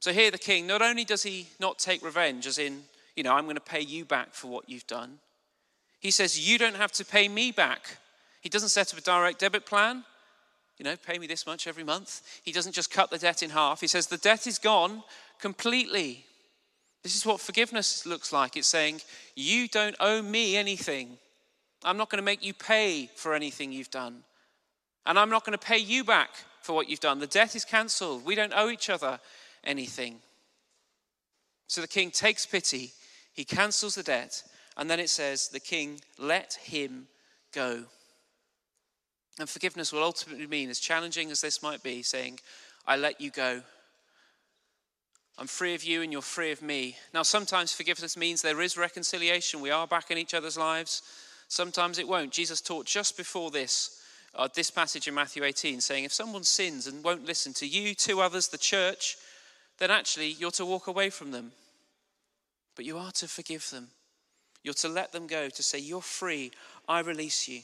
So 0.00 0.12
here, 0.12 0.30
the 0.30 0.38
king, 0.38 0.66
not 0.66 0.82
only 0.82 1.04
does 1.04 1.22
he 1.22 1.48
not 1.58 1.78
take 1.78 2.04
revenge, 2.04 2.46
as 2.46 2.58
in, 2.58 2.84
you 3.16 3.22
know, 3.22 3.34
I'm 3.34 3.44
going 3.44 3.56
to 3.56 3.60
pay 3.60 3.80
you 3.80 4.04
back 4.04 4.32
for 4.32 4.46
what 4.46 4.68
you've 4.68 4.86
done, 4.86 5.18
He 6.00 6.10
says, 6.10 6.48
You 6.48 6.58
don't 6.58 6.76
have 6.76 6.92
to 6.92 7.04
pay 7.04 7.28
me 7.28 7.50
back. 7.50 7.96
He 8.40 8.48
doesn't 8.48 8.68
set 8.68 8.92
up 8.92 8.98
a 8.98 9.02
direct 9.02 9.40
debit 9.40 9.66
plan, 9.66 10.04
you 10.78 10.84
know, 10.84 10.96
pay 10.96 11.18
me 11.18 11.26
this 11.26 11.46
much 11.46 11.66
every 11.66 11.82
month. 11.82 12.22
He 12.44 12.52
doesn't 12.52 12.72
just 12.72 12.92
cut 12.92 13.10
the 13.10 13.18
debt 13.18 13.42
in 13.42 13.50
half. 13.50 13.80
He 13.80 13.88
says, 13.88 14.06
The 14.06 14.18
debt 14.18 14.46
is 14.46 14.58
gone 14.58 15.02
completely. 15.40 16.24
This 17.02 17.16
is 17.16 17.26
what 17.26 17.40
forgiveness 17.40 18.06
looks 18.06 18.32
like. 18.32 18.56
It's 18.56 18.68
saying, 18.68 19.00
You 19.34 19.66
don't 19.66 19.96
owe 19.98 20.22
me 20.22 20.56
anything. 20.56 21.18
I'm 21.84 21.96
not 21.96 22.10
going 22.10 22.18
to 22.18 22.24
make 22.24 22.44
you 22.44 22.54
pay 22.54 23.10
for 23.16 23.34
anything 23.34 23.72
you've 23.72 23.90
done. 23.90 24.22
And 25.06 25.18
I'm 25.18 25.30
not 25.30 25.44
going 25.44 25.56
to 25.56 25.64
pay 25.64 25.78
you 25.78 26.04
back 26.04 26.30
for 26.60 26.74
what 26.74 26.88
you've 26.88 27.00
done. 27.00 27.18
The 27.18 27.26
debt 27.26 27.56
is 27.56 27.64
cancelled. 27.64 28.24
We 28.24 28.34
don't 28.34 28.52
owe 28.54 28.68
each 28.68 28.90
other 28.90 29.18
anything. 29.64 30.16
So 31.66 31.80
the 31.80 31.88
king 31.88 32.10
takes 32.10 32.46
pity, 32.46 32.92
he 33.32 33.44
cancels 33.44 33.94
the 33.94 34.02
debt, 34.02 34.42
and 34.76 34.88
then 34.88 35.00
it 35.00 35.10
says, 35.10 35.48
The 35.48 35.60
king 35.60 36.00
let 36.18 36.54
him 36.54 37.08
go. 37.52 37.84
And 39.38 39.48
forgiveness 39.48 39.92
will 39.92 40.02
ultimately 40.02 40.46
mean, 40.46 40.70
as 40.70 40.80
challenging 40.80 41.30
as 41.30 41.40
this 41.40 41.62
might 41.62 41.82
be, 41.82 42.02
saying, 42.02 42.40
I 42.86 42.96
let 42.96 43.20
you 43.20 43.30
go. 43.30 43.62
I'm 45.38 45.46
free 45.46 45.74
of 45.74 45.84
you 45.84 46.02
and 46.02 46.10
you're 46.10 46.22
free 46.22 46.50
of 46.50 46.62
me. 46.62 46.96
Now, 47.14 47.22
sometimes 47.22 47.72
forgiveness 47.72 48.16
means 48.16 48.42
there 48.42 48.60
is 48.60 48.76
reconciliation. 48.76 49.60
We 49.60 49.70
are 49.70 49.86
back 49.86 50.10
in 50.10 50.18
each 50.18 50.34
other's 50.34 50.58
lives. 50.58 51.02
Sometimes 51.46 51.98
it 51.98 52.08
won't. 52.08 52.32
Jesus 52.32 52.60
taught 52.60 52.86
just 52.86 53.16
before 53.16 53.52
this, 53.52 54.02
uh, 54.34 54.48
this 54.52 54.70
passage 54.70 55.06
in 55.06 55.14
Matthew 55.14 55.44
18, 55.44 55.80
saying, 55.80 56.04
If 56.04 56.12
someone 56.12 56.42
sins 56.42 56.88
and 56.88 57.04
won't 57.04 57.24
listen 57.24 57.52
to 57.54 57.66
you, 57.66 57.94
to 57.94 58.20
others, 58.20 58.48
the 58.48 58.58
church, 58.58 59.16
then 59.78 59.90
actually 59.90 60.28
you're 60.28 60.50
to 60.52 60.66
walk 60.66 60.86
away 60.86 61.10
from 61.10 61.30
them. 61.30 61.52
But 62.76 62.84
you 62.84 62.98
are 62.98 63.12
to 63.12 63.28
forgive 63.28 63.70
them. 63.70 63.88
You're 64.62 64.74
to 64.74 64.88
let 64.88 65.12
them 65.12 65.26
go, 65.26 65.48
to 65.48 65.62
say, 65.62 65.78
You're 65.78 66.00
free, 66.00 66.52
I 66.88 67.00
release 67.00 67.48
you. 67.48 67.62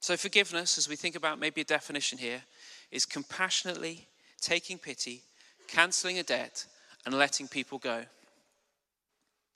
So, 0.00 0.16
forgiveness, 0.16 0.76
as 0.76 0.88
we 0.88 0.96
think 0.96 1.16
about 1.16 1.38
maybe 1.38 1.62
a 1.62 1.64
definition 1.64 2.18
here, 2.18 2.42
is 2.90 3.06
compassionately 3.06 4.06
taking 4.40 4.78
pity, 4.78 5.22
cancelling 5.66 6.18
a 6.18 6.22
debt, 6.22 6.66
and 7.06 7.14
letting 7.14 7.48
people 7.48 7.78
go. 7.78 8.04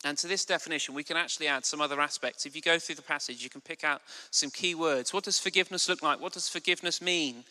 And 0.05 0.17
to 0.19 0.29
this 0.29 0.45
definition, 0.45 0.95
we 0.95 1.03
can 1.03 1.17
actually 1.17 1.49
add 1.49 1.67
some 1.67 1.81
other 1.81 2.01
aspects. 2.01 2.47
If 2.47 2.55
you 2.55 2.63
go 2.63 2.79
through 2.79 2.95
the 2.95 3.03
passage, 3.03 3.43
you 3.43 3.51
can 3.51 3.61
pick 3.61 3.85
out 3.85 4.01
some 4.31 4.51
key 4.51 4.75
words. 4.75 5.13
What 5.13 5.25
does 5.25 5.39
forgiveness 5.39 5.89
look 5.89 6.03
like? 6.03 6.21
What 6.21 6.33
does 6.33 6.49
forgiveness 6.49 7.03
mean? 7.03 7.45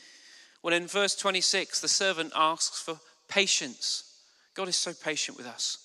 Well, 0.63 0.73
in 0.73 0.87
verse 0.87 1.15
26, 1.15 1.79
the 1.79 1.87
servant 1.87 2.33
asks 2.35 2.81
for 2.81 2.99
patience. 3.27 4.03
God 4.53 4.67
is 4.67 4.75
so 4.75 4.93
patient 4.93 5.37
with 5.37 5.45
us. 5.45 5.77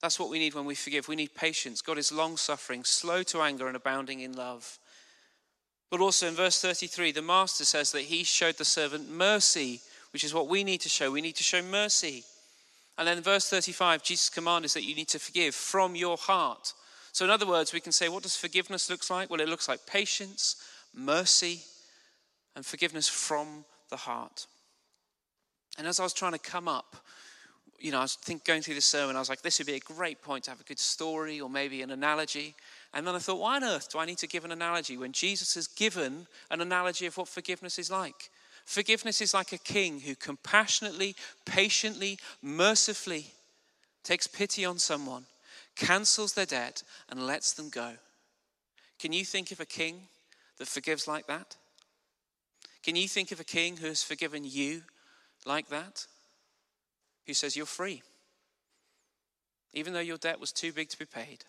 That's 0.00 0.18
what 0.18 0.30
we 0.30 0.38
need 0.38 0.54
when 0.54 0.64
we 0.64 0.74
forgive. 0.74 1.08
We 1.08 1.16
need 1.16 1.34
patience. 1.34 1.82
God 1.82 1.98
is 1.98 2.12
long 2.12 2.36
suffering, 2.36 2.84
slow 2.84 3.22
to 3.24 3.42
anger, 3.42 3.66
and 3.66 3.76
abounding 3.76 4.20
in 4.20 4.32
love. 4.32 4.78
But 5.90 6.00
also 6.00 6.28
in 6.28 6.34
verse 6.34 6.60
33, 6.60 7.12
the 7.12 7.22
master 7.22 7.64
says 7.64 7.92
that 7.92 8.02
he 8.02 8.22
showed 8.22 8.56
the 8.56 8.64
servant 8.64 9.10
mercy, 9.10 9.80
which 10.12 10.24
is 10.24 10.34
what 10.34 10.48
we 10.48 10.62
need 10.62 10.80
to 10.82 10.88
show. 10.88 11.10
We 11.10 11.20
need 11.20 11.36
to 11.36 11.42
show 11.42 11.62
mercy. 11.62 12.24
And 12.96 13.06
then 13.06 13.18
in 13.18 13.22
verse 13.22 13.48
35, 13.48 14.02
Jesus' 14.02 14.28
command 14.28 14.64
is 14.64 14.74
that 14.74 14.84
you 14.84 14.94
need 14.94 15.08
to 15.08 15.18
forgive 15.18 15.54
from 15.54 15.94
your 15.94 16.16
heart. 16.16 16.74
So, 17.12 17.24
in 17.24 17.30
other 17.30 17.46
words, 17.46 17.72
we 17.72 17.80
can 17.80 17.92
say, 17.92 18.08
what 18.08 18.22
does 18.22 18.36
forgiveness 18.36 18.90
look 18.90 19.08
like? 19.10 19.30
Well, 19.30 19.40
it 19.40 19.48
looks 19.48 19.68
like 19.68 19.86
patience, 19.86 20.56
mercy, 20.94 21.62
and 22.58 22.66
forgiveness 22.66 23.06
from 23.06 23.64
the 23.88 23.96
heart. 23.96 24.48
And 25.78 25.86
as 25.86 26.00
I 26.00 26.02
was 26.02 26.12
trying 26.12 26.32
to 26.32 26.40
come 26.40 26.66
up, 26.66 26.96
you 27.78 27.92
know, 27.92 27.98
I 27.98 28.02
was 28.02 28.16
think, 28.16 28.44
going 28.44 28.62
through 28.62 28.74
the 28.74 28.80
sermon, 28.80 29.14
I 29.14 29.20
was 29.20 29.28
like, 29.28 29.42
this 29.42 29.58
would 29.58 29.68
be 29.68 29.76
a 29.76 29.78
great 29.78 30.22
point 30.22 30.42
to 30.44 30.50
have 30.50 30.60
a 30.60 30.64
good 30.64 30.80
story 30.80 31.40
or 31.40 31.48
maybe 31.48 31.82
an 31.82 31.92
analogy. 31.92 32.56
And 32.92 33.06
then 33.06 33.14
I 33.14 33.20
thought, 33.20 33.38
why 33.38 33.54
on 33.54 33.62
earth 33.62 33.92
do 33.92 34.00
I 34.00 34.06
need 34.06 34.18
to 34.18 34.26
give 34.26 34.44
an 34.44 34.50
analogy 34.50 34.96
when 34.96 35.12
Jesus 35.12 35.54
has 35.54 35.68
given 35.68 36.26
an 36.50 36.60
analogy 36.60 37.06
of 37.06 37.16
what 37.16 37.28
forgiveness 37.28 37.78
is 37.78 37.92
like? 37.92 38.28
Forgiveness 38.64 39.20
is 39.20 39.34
like 39.34 39.52
a 39.52 39.58
king 39.58 40.00
who 40.00 40.16
compassionately, 40.16 41.14
patiently, 41.46 42.18
mercifully 42.42 43.26
takes 44.02 44.26
pity 44.26 44.64
on 44.64 44.80
someone, 44.80 45.26
cancels 45.76 46.32
their 46.32 46.44
debt, 46.44 46.82
and 47.08 47.24
lets 47.24 47.52
them 47.52 47.68
go. 47.70 47.92
Can 48.98 49.12
you 49.12 49.24
think 49.24 49.52
of 49.52 49.60
a 49.60 49.64
king 49.64 50.08
that 50.58 50.66
forgives 50.66 51.06
like 51.06 51.28
that? 51.28 51.54
Can 52.82 52.96
you 52.96 53.08
think 53.08 53.32
of 53.32 53.40
a 53.40 53.44
king 53.44 53.76
who 53.76 53.86
has 53.86 54.02
forgiven 54.02 54.44
you 54.44 54.82
like 55.44 55.68
that? 55.68 56.06
Who 57.26 57.34
says 57.34 57.56
you're 57.56 57.66
free, 57.66 58.02
even 59.74 59.92
though 59.92 60.00
your 60.00 60.16
debt 60.16 60.40
was 60.40 60.52
too 60.52 60.72
big 60.72 60.88
to 60.88 60.98
be 60.98 61.04
paid? 61.04 61.44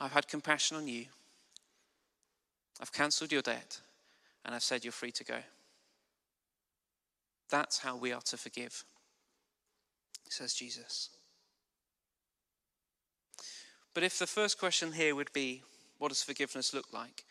I've 0.00 0.12
had 0.12 0.28
compassion 0.28 0.76
on 0.76 0.86
you. 0.86 1.06
I've 2.80 2.92
cancelled 2.92 3.32
your 3.32 3.42
debt 3.42 3.80
and 4.44 4.54
I've 4.54 4.62
said 4.62 4.84
you're 4.84 4.92
free 4.92 5.12
to 5.12 5.24
go. 5.24 5.38
That's 7.50 7.78
how 7.78 7.96
we 7.96 8.12
are 8.12 8.22
to 8.22 8.36
forgive, 8.36 8.84
says 10.28 10.54
Jesus. 10.54 11.10
But 13.94 14.02
if 14.02 14.18
the 14.18 14.26
first 14.26 14.58
question 14.58 14.92
here 14.92 15.14
would 15.14 15.32
be, 15.32 15.62
what 15.98 16.08
does 16.08 16.22
forgiveness 16.22 16.72
look 16.72 16.92
like? 16.92 17.24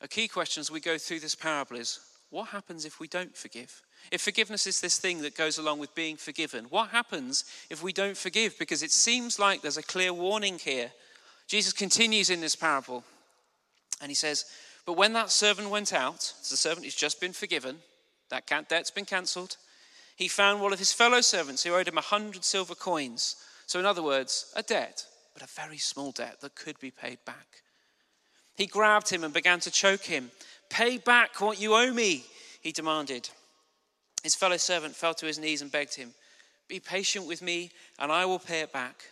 A 0.00 0.08
key 0.08 0.28
question 0.28 0.60
as 0.60 0.70
we 0.70 0.80
go 0.80 0.98
through 0.98 1.20
this 1.20 1.34
parable 1.34 1.76
is, 1.76 2.00
what 2.30 2.48
happens 2.48 2.84
if 2.84 3.00
we 3.00 3.08
don't 3.08 3.36
forgive? 3.36 3.82
If 4.10 4.20
forgiveness 4.20 4.66
is 4.66 4.80
this 4.80 4.98
thing 4.98 5.22
that 5.22 5.36
goes 5.36 5.58
along 5.58 5.78
with 5.78 5.94
being 5.94 6.16
forgiven, 6.16 6.66
what 6.70 6.90
happens 6.90 7.44
if 7.70 7.82
we 7.82 7.92
don't 7.92 8.16
forgive? 8.16 8.58
Because 8.58 8.82
it 8.82 8.90
seems 8.90 9.38
like 9.38 9.62
there's 9.62 9.76
a 9.76 9.82
clear 9.82 10.12
warning 10.12 10.58
here 10.58 10.90
Jesus 11.46 11.72
continues 11.72 12.28
in 12.28 12.40
this 12.40 12.56
parable 12.56 13.04
and 14.00 14.10
he 14.10 14.14
says, 14.14 14.46
But 14.84 14.96
when 14.96 15.12
that 15.12 15.30
servant 15.30 15.70
went 15.70 15.92
out, 15.92 16.34
the 16.50 16.56
servant 16.56 16.84
who's 16.84 16.94
just 16.94 17.20
been 17.20 17.32
forgiven, 17.32 17.78
that 18.30 18.46
debt's 18.68 18.90
been 18.90 19.04
cancelled, 19.04 19.56
he 20.16 20.28
found 20.28 20.60
one 20.60 20.72
of 20.72 20.78
his 20.78 20.92
fellow 20.92 21.20
servants 21.20 21.62
who 21.62 21.74
owed 21.74 21.88
him 21.88 21.98
a 21.98 22.02
hundred 22.02 22.44
silver 22.44 22.74
coins. 22.74 23.36
So, 23.66 23.78
in 23.78 23.86
other 23.86 24.02
words, 24.02 24.52
a 24.56 24.62
debt, 24.62 25.04
but 25.34 25.42
a 25.42 25.46
very 25.46 25.78
small 25.78 26.10
debt 26.10 26.40
that 26.40 26.56
could 26.56 26.80
be 26.80 26.90
paid 26.90 27.18
back. 27.24 27.62
He 28.56 28.66
grabbed 28.66 29.08
him 29.08 29.24
and 29.24 29.34
began 29.34 29.60
to 29.60 29.70
choke 29.70 30.04
him. 30.04 30.30
Pay 30.70 30.98
back 30.98 31.40
what 31.40 31.60
you 31.60 31.74
owe 31.74 31.92
me, 31.92 32.24
he 32.60 32.72
demanded. 32.72 33.28
His 34.22 34.34
fellow 34.34 34.56
servant 34.56 34.96
fell 34.96 35.14
to 35.14 35.26
his 35.26 35.38
knees 35.38 35.62
and 35.62 35.70
begged 35.70 35.94
him, 35.94 36.12
Be 36.68 36.80
patient 36.80 37.26
with 37.26 37.42
me, 37.42 37.70
and 37.98 38.10
I 38.10 38.24
will 38.24 38.38
pay 38.38 38.60
it 38.60 38.72
back. 38.72 39.04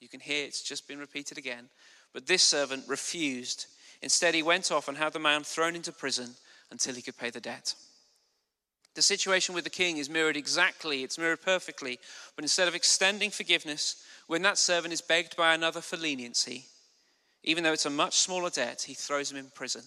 You 0.00 0.08
can 0.08 0.20
hear 0.20 0.44
it's 0.44 0.62
just 0.62 0.86
been 0.86 0.98
repeated 0.98 1.38
again. 1.38 1.68
But 2.12 2.26
this 2.26 2.42
servant 2.42 2.84
refused. 2.86 3.66
Instead, 4.02 4.34
he 4.34 4.42
went 4.42 4.70
off 4.70 4.88
and 4.88 4.98
had 4.98 5.12
the 5.12 5.18
man 5.18 5.42
thrown 5.42 5.74
into 5.74 5.92
prison 5.92 6.34
until 6.70 6.94
he 6.94 7.02
could 7.02 7.16
pay 7.16 7.30
the 7.30 7.40
debt. 7.40 7.74
The 8.94 9.02
situation 9.02 9.54
with 9.54 9.64
the 9.64 9.70
king 9.70 9.96
is 9.96 10.10
mirrored 10.10 10.36
exactly, 10.36 11.02
it's 11.02 11.18
mirrored 11.18 11.40
perfectly. 11.40 11.98
But 12.36 12.44
instead 12.44 12.68
of 12.68 12.74
extending 12.74 13.30
forgiveness, 13.30 14.04
when 14.26 14.42
that 14.42 14.58
servant 14.58 14.92
is 14.92 15.00
begged 15.00 15.36
by 15.36 15.54
another 15.54 15.80
for 15.80 15.96
leniency, 15.96 16.66
even 17.44 17.64
though 17.64 17.72
it's 17.72 17.86
a 17.86 17.90
much 17.90 18.18
smaller 18.18 18.50
debt, 18.50 18.82
he 18.82 18.94
throws 18.94 19.30
him 19.30 19.38
in 19.38 19.46
prison. 19.54 19.82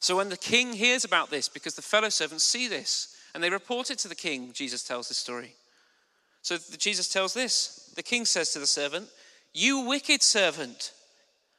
So 0.00 0.16
when 0.16 0.28
the 0.28 0.36
king 0.36 0.74
hears 0.74 1.04
about 1.04 1.30
this, 1.30 1.48
because 1.48 1.74
the 1.74 1.82
fellow 1.82 2.10
servants 2.10 2.44
see 2.44 2.68
this, 2.68 3.16
and 3.34 3.42
they 3.42 3.50
report 3.50 3.90
it 3.90 3.98
to 4.00 4.08
the 4.08 4.14
king, 4.14 4.52
Jesus 4.52 4.84
tells 4.84 5.08
the 5.08 5.14
story. 5.14 5.54
So 6.42 6.58
Jesus 6.76 7.08
tells 7.08 7.32
this 7.32 7.90
the 7.96 8.02
king 8.02 8.26
says 8.26 8.52
to 8.52 8.58
the 8.58 8.66
servant, 8.66 9.08
You 9.54 9.80
wicked 9.80 10.22
servant, 10.22 10.92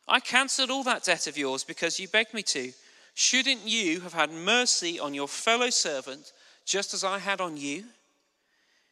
I 0.08 0.20
cancelled 0.20 0.70
all 0.70 0.84
that 0.84 1.04
debt 1.04 1.26
of 1.26 1.38
yours 1.38 1.64
because 1.64 2.00
you 2.00 2.08
begged 2.08 2.34
me 2.34 2.44
to. 2.44 2.72
Shouldn't 3.16 3.62
you 3.66 4.02
have 4.02 4.14
had 4.14 4.30
mercy 4.30 5.00
on 5.00 5.16
your 5.16 5.28
fellow 5.28 5.72
servant 5.72 6.32
just 6.66 6.94
as 6.94 7.04
I 7.04 7.18
had 7.18 7.42
on 7.42 7.58
you? 7.58 7.86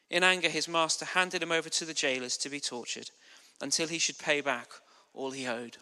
In 0.09 0.23
anger, 0.23 0.49
his 0.49 0.67
master 0.67 1.05
handed 1.05 1.43
him 1.43 1.51
over 1.51 1.69
to 1.69 1.85
the 1.85 1.93
jailers 1.93 2.37
to 2.37 2.49
be 2.49 2.59
tortured 2.59 3.11
until 3.61 3.87
he 3.87 3.99
should 3.99 4.17
pay 4.17 4.41
back 4.41 4.69
all 5.13 5.31
he 5.31 5.47
owed. 5.47 5.77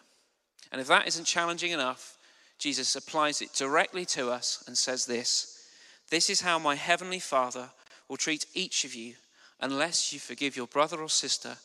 And 0.70 0.80
if 0.80 0.86
that 0.86 1.06
isn't 1.06 1.24
challenging 1.24 1.72
enough, 1.72 2.16
Jesus 2.58 2.94
applies 2.94 3.42
it 3.42 3.52
directly 3.52 4.04
to 4.06 4.30
us 4.30 4.62
and 4.66 4.76
says 4.76 5.06
this 5.06 5.66
This 6.10 6.30
is 6.30 6.40
how 6.40 6.58
my 6.58 6.74
heavenly 6.74 7.18
Father 7.18 7.70
will 8.08 8.16
treat 8.16 8.46
each 8.54 8.84
of 8.84 8.94
you 8.94 9.14
unless 9.60 10.12
you 10.12 10.18
forgive 10.18 10.56
your 10.56 10.66
brother 10.66 11.00
or 11.00 11.08
sister 11.08 11.56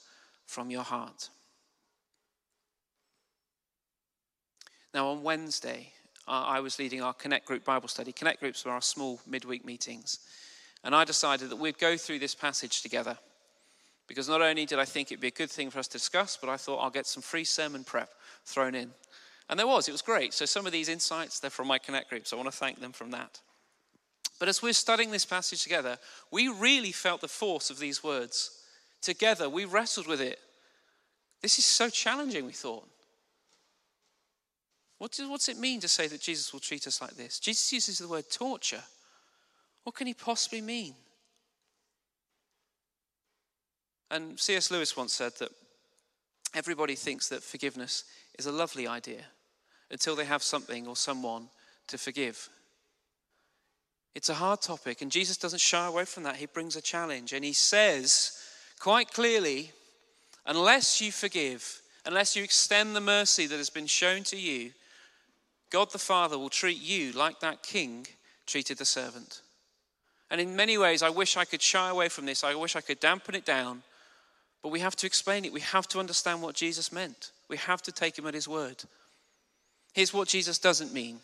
from 0.45 0.69
your 0.69 0.83
heart. 0.83 1.29
Now, 4.93 5.09
on 5.09 5.21
Wednesday, 5.21 5.91
I 6.27 6.59
was 6.59 6.79
leading 6.79 7.01
our 7.01 7.13
Connect 7.13 7.45
Group 7.45 7.63
Bible 7.63 7.87
study. 7.87 8.11
Connect 8.11 8.39
Groups 8.39 8.65
were 8.65 8.71
our 8.71 8.81
small 8.81 9.19
midweek 9.25 9.63
meetings. 9.63 10.19
And 10.83 10.95
I 10.95 11.05
decided 11.05 11.49
that 11.49 11.57
we'd 11.57 11.77
go 11.77 11.97
through 11.97 12.19
this 12.19 12.35
passage 12.35 12.81
together. 12.81 13.17
Because 14.07 14.29
not 14.29 14.41
only 14.41 14.65
did 14.65 14.79
I 14.79 14.85
think 14.85 15.11
it'd 15.11 15.21
be 15.21 15.27
a 15.27 15.31
good 15.31 15.51
thing 15.51 15.69
for 15.69 15.79
us 15.79 15.87
to 15.89 15.97
discuss, 15.97 16.37
but 16.39 16.49
I 16.49 16.57
thought 16.57 16.77
I'll 16.77 16.89
get 16.89 17.05
some 17.05 17.21
free 17.21 17.43
sermon 17.43 17.83
prep 17.83 18.09
thrown 18.45 18.73
in. 18.73 18.91
And 19.49 19.59
there 19.59 19.67
was, 19.67 19.87
it 19.87 19.91
was 19.91 20.01
great. 20.01 20.33
So 20.33 20.45
some 20.45 20.65
of 20.65 20.71
these 20.71 20.89
insights, 20.89 21.39
they're 21.39 21.49
from 21.49 21.67
my 21.67 21.77
Connect 21.77 22.09
groups. 22.09 22.31
I 22.31 22.35
want 22.35 22.51
to 22.51 22.57
thank 22.57 22.79
them 22.79 22.91
from 22.91 23.11
that. 23.11 23.39
But 24.39 24.49
as 24.49 24.61
we're 24.61 24.73
studying 24.73 25.11
this 25.11 25.25
passage 25.25 25.63
together, 25.63 25.97
we 26.31 26.47
really 26.47 26.91
felt 26.91 27.21
the 27.21 27.27
force 27.27 27.69
of 27.69 27.79
these 27.79 28.03
words. 28.03 28.51
Together, 29.01 29.49
we 29.49 29.65
wrestled 29.65 30.07
with 30.07 30.21
it. 30.21 30.39
This 31.41 31.59
is 31.59 31.65
so 31.65 31.89
challenging, 31.89 32.45
we 32.45 32.51
thought. 32.51 32.87
What 34.97 35.11
does, 35.11 35.29
what's 35.29 35.49
it 35.49 35.57
mean 35.57 35.79
to 35.81 35.87
say 35.87 36.07
that 36.07 36.21
Jesus 36.21 36.51
will 36.51 36.59
treat 36.59 36.87
us 36.87 37.01
like 37.01 37.15
this? 37.15 37.39
Jesus 37.39 37.71
uses 37.71 37.99
the 37.99 38.07
word 38.07 38.29
torture. 38.31 38.83
What 39.83 39.95
can 39.95 40.07
he 40.07 40.13
possibly 40.13 40.61
mean? 40.61 40.95
And 44.09 44.39
C.S. 44.39 44.71
Lewis 44.71 44.95
once 44.95 45.13
said 45.13 45.33
that 45.39 45.49
everybody 46.53 46.95
thinks 46.95 47.29
that 47.29 47.43
forgiveness 47.43 48.05
is 48.39 48.45
a 48.45 48.51
lovely 48.51 48.87
idea 48.87 49.25
until 49.91 50.15
they 50.15 50.25
have 50.25 50.43
something 50.43 50.87
or 50.87 50.95
someone 50.95 51.49
to 51.87 51.97
forgive. 51.97 52.49
It's 54.15 54.29
a 54.29 54.35
hard 54.35 54.61
topic, 54.61 55.01
and 55.01 55.11
Jesus 55.11 55.37
doesn't 55.37 55.61
shy 55.61 55.85
away 55.85 56.05
from 56.05 56.23
that. 56.23 56.37
He 56.37 56.47
brings 56.47 56.75
a 56.75 56.81
challenge, 56.81 57.33
and 57.33 57.45
he 57.45 57.53
says 57.53 58.37
quite 58.79 59.11
clearly 59.11 59.71
unless 60.45 61.01
you 61.01 61.11
forgive, 61.11 61.81
unless 62.05 62.35
you 62.35 62.43
extend 62.43 62.95
the 62.95 63.01
mercy 63.01 63.45
that 63.45 63.57
has 63.57 63.69
been 63.69 63.85
shown 63.85 64.23
to 64.23 64.37
you, 64.37 64.71
God 65.69 65.91
the 65.91 65.99
Father 65.99 66.37
will 66.37 66.49
treat 66.49 66.81
you 66.81 67.11
like 67.11 67.41
that 67.41 67.61
king 67.63 68.07
treated 68.45 68.77
the 68.77 68.85
servant. 68.85 69.41
And 70.31 70.41
in 70.41 70.55
many 70.55 70.77
ways, 70.77 71.03
I 71.03 71.09
wish 71.09 71.37
I 71.37 71.45
could 71.45 71.61
shy 71.61 71.89
away 71.89 72.09
from 72.09 72.25
this. 72.25 72.43
I 72.43 72.55
wish 72.55 72.75
I 72.75 72.81
could 72.81 72.99
dampen 72.99 73.35
it 73.35 73.45
down. 73.45 73.83
But 74.63 74.69
we 74.69 74.79
have 74.79 74.95
to 74.97 75.07
explain 75.07 75.45
it. 75.45 75.53
We 75.53 75.61
have 75.61 75.87
to 75.89 75.99
understand 75.99 76.41
what 76.41 76.55
Jesus 76.55 76.91
meant. 76.91 77.31
We 77.47 77.57
have 77.57 77.81
to 77.83 77.91
take 77.91 78.17
him 78.17 78.27
at 78.27 78.33
his 78.33 78.47
word. 78.47 78.83
Here's 79.93 80.13
what 80.13 80.27
Jesus 80.27 80.59
doesn't 80.59 80.93
mean 80.93 81.19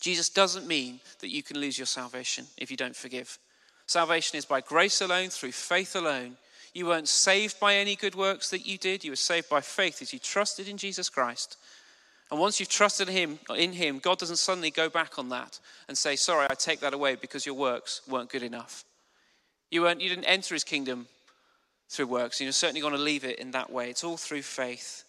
Jesus 0.00 0.28
doesn't 0.28 0.66
mean 0.66 1.00
that 1.20 1.30
you 1.30 1.42
can 1.42 1.58
lose 1.58 1.78
your 1.78 1.86
salvation 1.86 2.46
if 2.58 2.70
you 2.70 2.76
don't 2.76 2.96
forgive. 2.96 3.38
Salvation 3.86 4.38
is 4.38 4.44
by 4.44 4.60
grace 4.60 5.00
alone, 5.00 5.28
through 5.28 5.52
faith 5.52 5.96
alone. 5.96 6.36
You 6.72 6.86
weren't 6.86 7.08
saved 7.08 7.60
by 7.60 7.76
any 7.76 7.94
good 7.96 8.14
works 8.14 8.50
that 8.50 8.66
you 8.66 8.76
did. 8.78 9.04
You 9.04 9.12
were 9.12 9.16
saved 9.16 9.48
by 9.48 9.60
faith 9.60 10.02
as 10.02 10.12
you 10.12 10.18
trusted 10.18 10.68
in 10.68 10.76
Jesus 10.76 11.08
Christ. 11.08 11.56
And 12.30 12.40
once 12.40 12.58
you've 12.58 12.68
trusted 12.68 13.08
him 13.08 13.38
in 13.54 13.72
him, 13.72 13.98
God 13.98 14.18
doesn't 14.18 14.36
suddenly 14.36 14.70
go 14.70 14.88
back 14.88 15.18
on 15.18 15.28
that 15.28 15.60
and 15.88 15.96
say, 15.96 16.16
"Sorry, 16.16 16.46
I 16.50 16.54
take 16.54 16.80
that 16.80 16.94
away 16.94 17.14
because 17.14 17.46
your 17.46 17.54
works 17.54 18.00
weren't 18.08 18.30
good 18.30 18.42
enough." 18.42 18.84
You 19.70 19.82
weren't 19.82 20.00
you 20.00 20.08
didn't 20.08 20.24
enter 20.24 20.54
his 20.54 20.64
kingdom 20.64 21.08
through 21.94 22.06
works, 22.06 22.40
you're 22.40 22.52
certainly 22.52 22.80
going 22.80 22.92
to 22.92 22.98
leave 22.98 23.24
it 23.24 23.38
in 23.38 23.52
that 23.52 23.70
way. 23.70 23.90
It's 23.90 24.04
all 24.04 24.16
through 24.16 24.42
faith. 24.42 25.04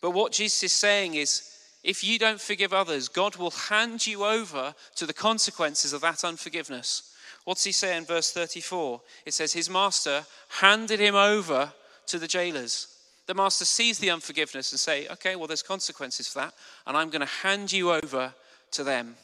But 0.00 0.12
what 0.12 0.32
Jesus 0.32 0.62
is 0.62 0.72
saying 0.72 1.14
is 1.14 1.54
if 1.82 2.04
you 2.04 2.18
don't 2.18 2.40
forgive 2.40 2.72
others, 2.72 3.08
God 3.08 3.36
will 3.36 3.50
hand 3.50 4.06
you 4.06 4.24
over 4.24 4.74
to 4.96 5.06
the 5.06 5.12
consequences 5.12 5.92
of 5.92 6.00
that 6.02 6.24
unforgiveness. 6.24 7.14
What's 7.44 7.64
he 7.64 7.72
say 7.72 7.96
in 7.96 8.04
verse 8.04 8.30
34? 8.32 9.00
It 9.24 9.34
says, 9.34 9.52
His 9.52 9.70
master 9.70 10.24
handed 10.60 11.00
him 11.00 11.14
over 11.14 11.72
to 12.06 12.18
the 12.18 12.28
jailers. 12.28 12.88
The 13.26 13.34
master 13.34 13.64
sees 13.64 13.98
the 13.98 14.10
unforgiveness 14.10 14.72
and 14.72 14.80
say, 14.80 15.06
Okay, 15.08 15.36
well, 15.36 15.46
there's 15.46 15.62
consequences 15.62 16.28
for 16.28 16.40
that, 16.40 16.54
and 16.86 16.96
I'm 16.96 17.10
going 17.10 17.20
to 17.20 17.26
hand 17.26 17.72
you 17.72 17.92
over 17.92 18.34
to 18.72 18.84
them. 18.84 19.16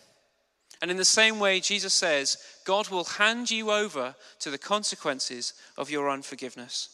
And 0.82 0.90
in 0.90 0.96
the 0.96 1.04
same 1.04 1.38
way, 1.38 1.60
Jesus 1.60 1.94
says, 1.94 2.36
God 2.64 2.88
will 2.88 3.04
hand 3.04 3.50
you 3.50 3.70
over 3.70 4.14
to 4.40 4.50
the 4.50 4.58
consequences 4.58 5.54
of 5.78 5.90
your 5.90 6.10
unforgiveness. 6.10 6.88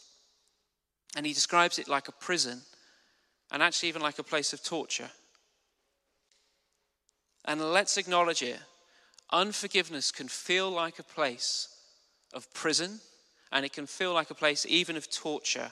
And 1.15 1.25
he 1.25 1.33
describes 1.33 1.77
it 1.77 1.89
like 1.89 2.07
a 2.07 2.13
prison, 2.13 2.61
and 3.51 3.61
actually 3.61 3.89
even 3.89 4.01
like 4.01 4.19
a 4.19 4.23
place 4.23 4.53
of 4.53 4.63
torture. 4.63 5.09
And 7.43 7.59
let's 7.59 7.97
acknowledge 7.97 8.43
it. 8.43 8.59
Unforgiveness 9.31 10.11
can 10.11 10.27
feel 10.27 10.69
like 10.69 10.99
a 10.99 11.03
place 11.03 11.67
of 12.33 12.53
prison, 12.53 12.99
and 13.51 13.65
it 13.65 13.73
can 13.73 13.87
feel 13.87 14.13
like 14.13 14.29
a 14.29 14.35
place 14.35 14.65
even 14.69 14.95
of 14.95 15.09
torture. 15.09 15.71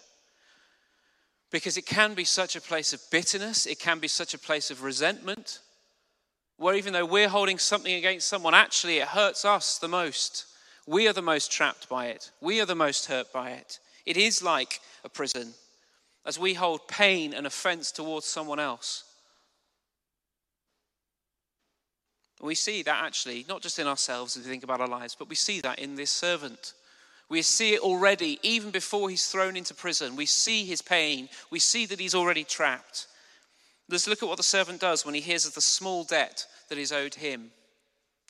Because 1.51 1.78
it 1.78 1.86
can 1.86 2.13
be 2.13 2.25
such 2.25 2.56
a 2.56 2.62
place 2.62 2.94
of 2.94 3.01
bitterness, 3.12 3.66
it 3.66 3.80
can 3.80 4.00
be 4.00 4.08
such 4.08 4.34
a 4.34 4.39
place 4.39 4.72
of 4.72 4.84
resentment, 4.84 5.60
where 6.60 6.75
even 6.75 6.94
though 6.94 7.06
we're 7.06 7.30
holding 7.30 7.58
something 7.58 7.94
against 7.94 8.27
someone, 8.27 8.53
actually 8.53 8.98
it 8.98 9.07
hurts 9.07 9.46
us 9.46 9.79
the 9.79 9.88
most. 9.88 10.46
We 10.86 11.07
are 11.07 11.14
the 11.14 11.22
most 11.22 11.51
trapped 11.51 11.90
by 11.90 12.07
it, 12.07 12.29
we 12.42 12.62
are 12.62 12.66
the 12.66 12.75
most 12.75 13.07
hurt 13.07 13.33
by 13.33 13.51
it. 13.51 13.79
It 14.05 14.18
is 14.18 14.44
like 14.44 14.79
a 15.03 15.10
prison 15.10 15.53
as 16.25 16.38
we 16.38 16.53
hold 16.53 16.88
pain 16.88 17.33
and 17.33 17.48
offense 17.48 17.92
towards 17.92 18.25
someone 18.25 18.60
else. 18.60 19.05
we 22.42 22.55
see 22.55 22.83
that 22.83 23.03
actually, 23.03 23.46
not 23.50 23.62
just 23.62 23.79
in 23.79 23.88
ourselves 23.88 24.38
as 24.38 24.46
we 24.46 24.51
think 24.51 24.64
about 24.64 24.79
our 24.79 24.88
lives, 24.88 25.16
but 25.18 25.27
we 25.27 25.36
see 25.36 25.60
that 25.62 25.79
in 25.79 25.96
this 25.96 26.10
servant. 26.10 26.74
We 27.27 27.42
see 27.42 27.74
it 27.74 27.81
already, 27.81 28.40
even 28.44 28.72
before 28.72 29.10
he's 29.10 29.27
thrown 29.27 29.57
into 29.57 29.74
prison. 29.74 30.16
We 30.16 30.25
see 30.25 30.64
his 30.64 30.81
pain. 30.81 31.27
We 31.51 31.60
see 31.60 31.86
that 31.88 32.00
he's 32.00 32.16
already 32.16 32.44
trapped. 32.44 33.07
Let's 33.90 34.07
look 34.07 34.24
at 34.24 34.29
what 34.29 34.38
the 34.38 34.44
servant 34.44 34.79
does 34.79 35.05
when 35.05 35.16
he 35.16 35.22
hears 35.22 35.46
of 35.46 35.53
the 35.53 35.62
small 35.62 36.03
debt 36.03 36.46
that 36.70 36.77
is 36.77 36.92
owed 36.92 37.16
him. 37.16 37.51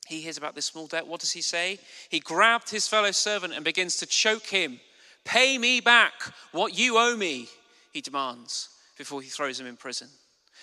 He 0.08 0.21
hears 0.21 0.38
about 0.38 0.56
this 0.56 0.65
small 0.65 0.88
debt. 0.88 1.08
What 1.08 1.19
does 1.19 1.32
he 1.32 1.41
say? 1.41 1.80
He 2.10 2.19
grabbed 2.19 2.69
his 2.69 2.88
fellow 2.88 3.12
servant 3.12 3.54
and 3.54 3.63
begins 3.63 3.97
to 3.97 4.06
choke 4.06 4.47
him. 4.47 4.80
Pay 5.23 5.58
me 5.58 5.82
back 5.82 6.13
what 6.52 6.78
you 6.78 6.97
owe 6.97 7.15
me, 7.15 7.47
he 7.93 8.02
demands 8.02 8.69
before 8.97 9.21
he 9.21 9.30
throws 9.30 9.60
him 9.60 9.67
in 9.67 9.78
prison. 9.78 10.08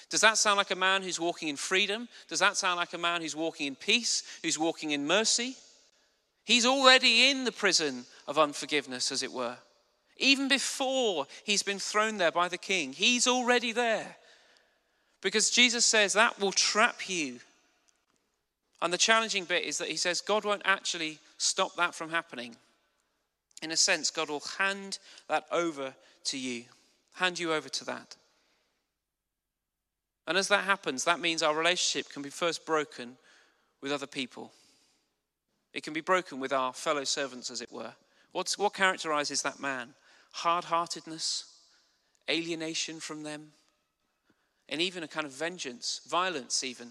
Does 0.09 0.21
that 0.21 0.39
sound 0.39 0.59
like 0.59 0.71
a 0.71 0.77
man 0.77 1.03
who's 1.03 1.21
walking 1.21 1.49
in 1.49 1.57
freedom? 1.57 2.09
Does 2.29 2.39
that 2.39 2.57
sound 2.57 2.77
like 2.77 2.93
a 2.93 2.99
man 2.99 3.21
who's 3.21 3.37
walking 3.37 3.67
in 3.67 3.75
peace, 3.75 4.23
who's 4.43 4.59
walking 4.59 4.93
in 4.93 5.07
mercy? 5.07 5.57
He's 6.45 6.67
already 6.67 7.29
in 7.29 7.45
the 7.45 7.53
prison 7.53 8.05
of 8.29 8.39
unforgiveness, 8.39 9.11
as 9.11 9.23
it 9.23 9.33
were. 9.33 9.57
Even 10.17 10.49
before 10.49 11.27
he's 11.45 11.63
been 11.63 11.79
thrown 11.79 12.19
there 12.19 12.31
by 12.31 12.49
the 12.49 12.59
king, 12.59 12.93
he's 12.93 13.27
already 13.27 13.73
there. 13.73 14.17
Because 15.21 15.51
Jesus 15.51 15.85
says 15.85 16.13
that 16.13 16.39
will 16.39 16.53
trap 16.53 17.09
you. 17.09 17.41
And 18.83 18.93
the 18.93 18.99
challenging 18.99 19.45
bit 19.45 19.65
is 19.65 19.79
that 19.79 19.89
he 19.89 19.97
says 19.97 20.21
God 20.21 20.45
won't 20.45 20.63
actually 20.65 21.19
stop 21.39 21.77
that 21.77 21.95
from 21.95 22.11
happening. 22.11 22.57
In 23.63 23.71
a 23.71 23.77
sense, 23.77 24.11
God 24.11 24.29
will 24.29 24.43
hand 24.59 24.99
that 25.29 25.47
over 25.51 25.95
to 26.25 26.39
you, 26.39 26.65
hand 27.15 27.39
you 27.39 27.53
over 27.53 27.69
to 27.69 27.85
that. 27.87 28.17
And 30.27 30.37
as 30.37 30.49
that 30.49 30.65
happens, 30.65 31.05
that 31.05 31.21
means 31.21 31.43
our 31.43 31.55
relationship 31.55 32.13
can 32.13 32.23
be 32.23 32.31
first 32.31 32.67
broken 32.67 33.17
with 33.81 33.93
other 33.93 34.07
people. 34.07 34.53
It 35.73 35.83
can 35.83 35.93
be 35.93 36.01
broken 36.01 36.41
with 36.41 36.53
our 36.53 36.73
fellow 36.73 37.05
servants, 37.05 37.51
as 37.51 37.61
it 37.61 37.71
were. 37.71 37.93
What's, 38.33 38.59
what 38.59 38.75
characterizes 38.75 39.43
that 39.43 39.61
man? 39.61 39.95
Hard 40.33 40.65
heartedness, 40.65 41.45
alienation 42.29 43.01
from 43.01 43.23
them, 43.23 43.53
and 44.69 44.83
even 44.83 45.03
a 45.03 45.09
kind 45.09 45.27
of 45.27 45.33
vengeance, 45.33 46.01
violence, 46.09 46.65
even. 46.65 46.89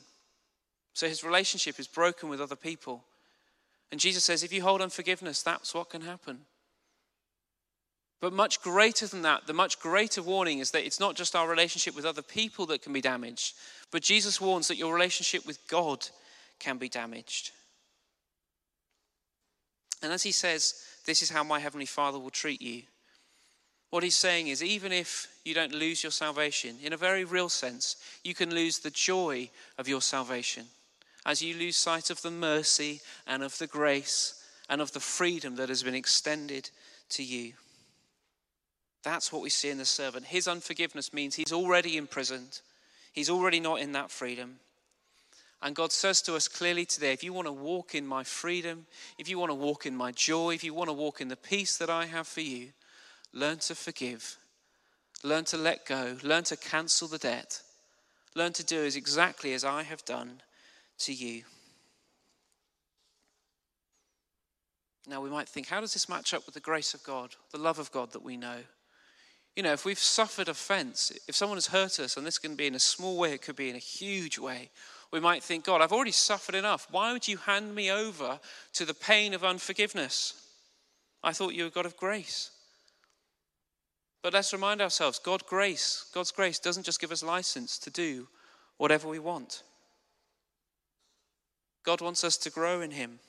So 0.96 1.10
his 1.10 1.26
relationship 1.26 1.78
is 1.78 1.88
broken 1.88 2.30
with 2.30 2.40
other 2.40 2.56
people. 2.56 3.04
And 3.92 4.00
Jesus 4.00 4.24
says, 4.24 4.44
if 4.44 4.54
you 4.54 4.64
hold 4.64 4.82
unforgiveness, 4.82 5.44
that's 5.44 5.74
what 5.74 5.90
can 5.90 6.02
happen. 6.02 6.40
But 8.22 8.32
much 8.32 8.62
greater 8.62 9.06
than 9.06 9.22
that, 9.24 9.46
the 9.46 9.54
much 9.54 9.80
greater 9.82 10.24
warning 10.24 10.60
is 10.60 10.72
that 10.72 10.86
it's 10.86 11.00
not 11.00 11.18
just 11.18 11.36
our 11.36 11.50
relationship 11.50 11.98
with 11.98 12.06
other 12.06 12.22
people 12.22 12.66
that 12.68 12.82
can 12.82 12.94
be 12.94 13.02
damaged, 13.02 13.56
but 13.92 14.04
Jesus 14.04 14.40
warns 14.40 14.70
that 14.70 14.78
your 14.78 14.94
relationship 14.94 15.46
with 15.46 15.60
God 15.68 16.08
can 16.60 16.78
be 16.78 16.88
damaged. 16.88 17.52
And 20.02 20.14
as 20.14 20.24
he 20.24 20.32
says, 20.32 20.76
This 21.06 21.22
is 21.22 21.30
how 21.30 21.44
my 21.44 21.60
heavenly 21.60 21.86
Father 21.86 22.18
will 22.18 22.30
treat 22.30 22.62
you. 22.62 22.84
What 23.90 24.04
he's 24.04 24.16
saying 24.16 24.48
is, 24.48 24.64
even 24.64 24.94
if 24.94 25.28
you 25.44 25.54
don't 25.54 25.74
lose 25.74 26.04
your 26.04 26.12
salvation, 26.12 26.78
in 26.82 26.94
a 26.94 26.98
very 26.98 27.26
real 27.26 27.50
sense, 27.50 27.98
you 28.24 28.34
can 28.34 28.56
lose 28.56 28.80
the 28.80 28.90
joy 28.90 29.50
of 29.78 29.90
your 29.90 30.02
salvation 30.02 30.66
as 31.26 31.42
you 31.42 31.56
lose 31.56 31.76
sight 31.76 32.10
of 32.10 32.22
the 32.22 32.32
mercy 32.32 33.02
and 33.26 33.42
of 33.42 33.58
the 33.58 33.68
grace 33.68 34.44
and 34.70 34.82
of 34.82 34.92
the 34.92 35.00
freedom 35.00 35.56
that 35.56 35.70
has 35.70 35.84
been 35.84 35.96
extended 35.96 36.70
to 37.10 37.24
you. 37.24 37.54
That's 39.04 39.32
what 39.32 39.42
we 39.42 39.50
see 39.50 39.70
in 39.70 39.78
the 39.78 39.86
servant. 39.86 40.26
His 40.26 40.48
unforgiveness 40.48 41.14
means 41.14 41.36
he's 41.36 41.54
already 41.54 41.98
imprisoned, 41.98 42.62
he's 43.14 43.30
already 43.30 43.60
not 43.60 43.80
in 43.80 43.92
that 43.94 44.12
freedom. 44.12 44.60
And 45.62 45.76
God 45.76 45.92
says 45.92 46.22
to 46.24 46.36
us 46.36 46.48
clearly 46.48 46.86
today 46.86 47.14
if 47.14 47.24
you 47.24 47.34
want 47.34 47.48
to 47.48 47.52
walk 47.52 47.96
in 47.96 48.06
my 48.06 48.24
freedom, 48.24 48.86
if 49.18 49.28
you 49.28 49.40
want 49.40 49.50
to 49.50 49.56
walk 49.56 49.86
in 49.86 49.96
my 49.96 50.12
joy, 50.12 50.54
if 50.54 50.64
you 50.64 50.74
want 50.74 50.90
to 50.90 50.94
walk 50.94 51.22
in 51.22 51.28
the 51.28 51.36
peace 51.36 51.78
that 51.78 51.90
I 51.90 52.06
have 52.06 52.28
for 52.28 52.42
you, 52.42 52.70
learn 53.34 53.58
to 53.60 53.74
forgive, 53.74 54.38
learn 55.24 55.46
to 55.46 55.58
let 55.58 55.86
go, 55.86 56.18
learn 56.22 56.44
to 56.46 56.58
cancel 56.58 57.08
the 57.08 57.18
debt, 57.18 57.62
learn 58.36 58.54
to 58.54 58.64
do 58.64 58.84
as 58.84 58.96
exactly 58.96 59.54
as 59.54 59.64
I 59.64 59.84
have 59.84 60.06
done 60.06 60.42
to 61.00 61.14
you. 61.14 61.44
Now, 65.08 65.22
we 65.22 65.30
might 65.30 65.48
think, 65.48 65.68
how 65.68 65.82
does 65.82 65.94
this 65.94 66.10
match 66.10 66.34
up 66.34 66.46
with 66.46 66.56
the 66.56 66.62
grace 66.62 66.94
of 66.94 67.04
God, 67.04 67.36
the 67.52 67.60
love 67.60 67.78
of 67.78 67.92
God 67.92 68.12
that 68.14 68.24
we 68.24 68.38
know? 68.38 68.58
You 69.56 69.64
know, 69.64 69.74
if 69.74 69.86
we've 69.86 70.00
suffered 70.00 70.50
offense, 70.50 71.12
if 71.28 71.36
someone 71.36 71.58
has 71.58 71.68
hurt 71.68 72.00
us, 72.00 72.18
and 72.18 72.26
this 72.26 72.40
can 72.40 72.56
be 72.56 72.68
in 72.68 72.76
a 72.76 72.80
small 72.80 73.18
way, 73.18 73.34
it 73.34 73.42
could 73.42 73.56
be 73.56 73.70
in 73.70 73.76
a 73.76 73.80
huge 73.80 74.40
way, 74.40 74.72
we 75.12 75.20
might 75.20 75.44
think, 75.44 75.64
God, 75.64 75.82
I've 75.82 75.94
already 75.94 76.12
suffered 76.12 76.56
enough. 76.56 76.88
Why 76.92 77.14
would 77.14 77.28
you 77.28 77.38
hand 77.38 77.74
me 77.74 77.92
over 77.92 78.40
to 78.74 78.86
the 78.86 78.94
pain 78.94 79.34
of 79.34 79.44
unforgiveness? 79.44 80.34
I 81.24 81.32
thought 81.32 81.54
you 81.54 81.64
were 81.64 81.70
God 81.70 81.86
of 81.86 81.96
grace. 81.96 82.52
But 84.22 84.34
let's 84.34 84.54
remind 84.54 84.82
ourselves 84.82 85.20
God 85.20 85.46
grace, 85.46 86.10
God's 86.14 86.32
grace 86.32 86.60
doesn't 86.60 86.86
just 86.86 87.00
give 87.00 87.12
us 87.12 87.24
license 87.24 87.78
to 87.80 87.92
do 87.92 88.28
whatever 88.78 89.08
we 89.08 89.20
want. 89.20 89.64
God 91.86 92.02
wants 92.02 92.24
us 92.24 92.38
to 92.38 92.50
grow 92.50 92.82
in 92.82 92.92
Him. 92.92 93.20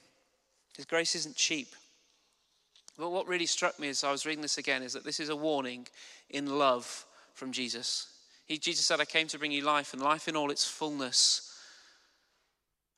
His 0.77 0.87
grace 0.87 1.14
isn't 1.14 1.37
cheap. 1.37 1.69
But 2.99 3.11
what 3.11 3.29
really 3.29 3.47
struck 3.47 3.79
me 3.79 3.88
as 3.88 4.03
I 4.03 4.11
was 4.11 4.25
reading 4.25 4.42
this 4.42 4.59
again 4.59 4.83
is 4.83 4.95
that 4.95 5.05
this 5.05 5.21
is 5.21 5.29
a 5.29 5.37
warning 5.37 5.87
in 6.31 6.59
love 6.59 7.05
from 7.35 7.53
Jesus. 7.53 8.09
He, 8.47 8.59
Jesus 8.59 8.87
said, 8.87 9.01
I 9.01 9.05
came 9.05 9.27
to 9.29 9.38
bring 9.38 9.53
you 9.53 9.62
life 9.62 9.92
and 9.92 10.01
life 10.01 10.29
in 10.29 10.37
all 10.37 10.51
its 10.51 10.66
fullness. 10.66 11.53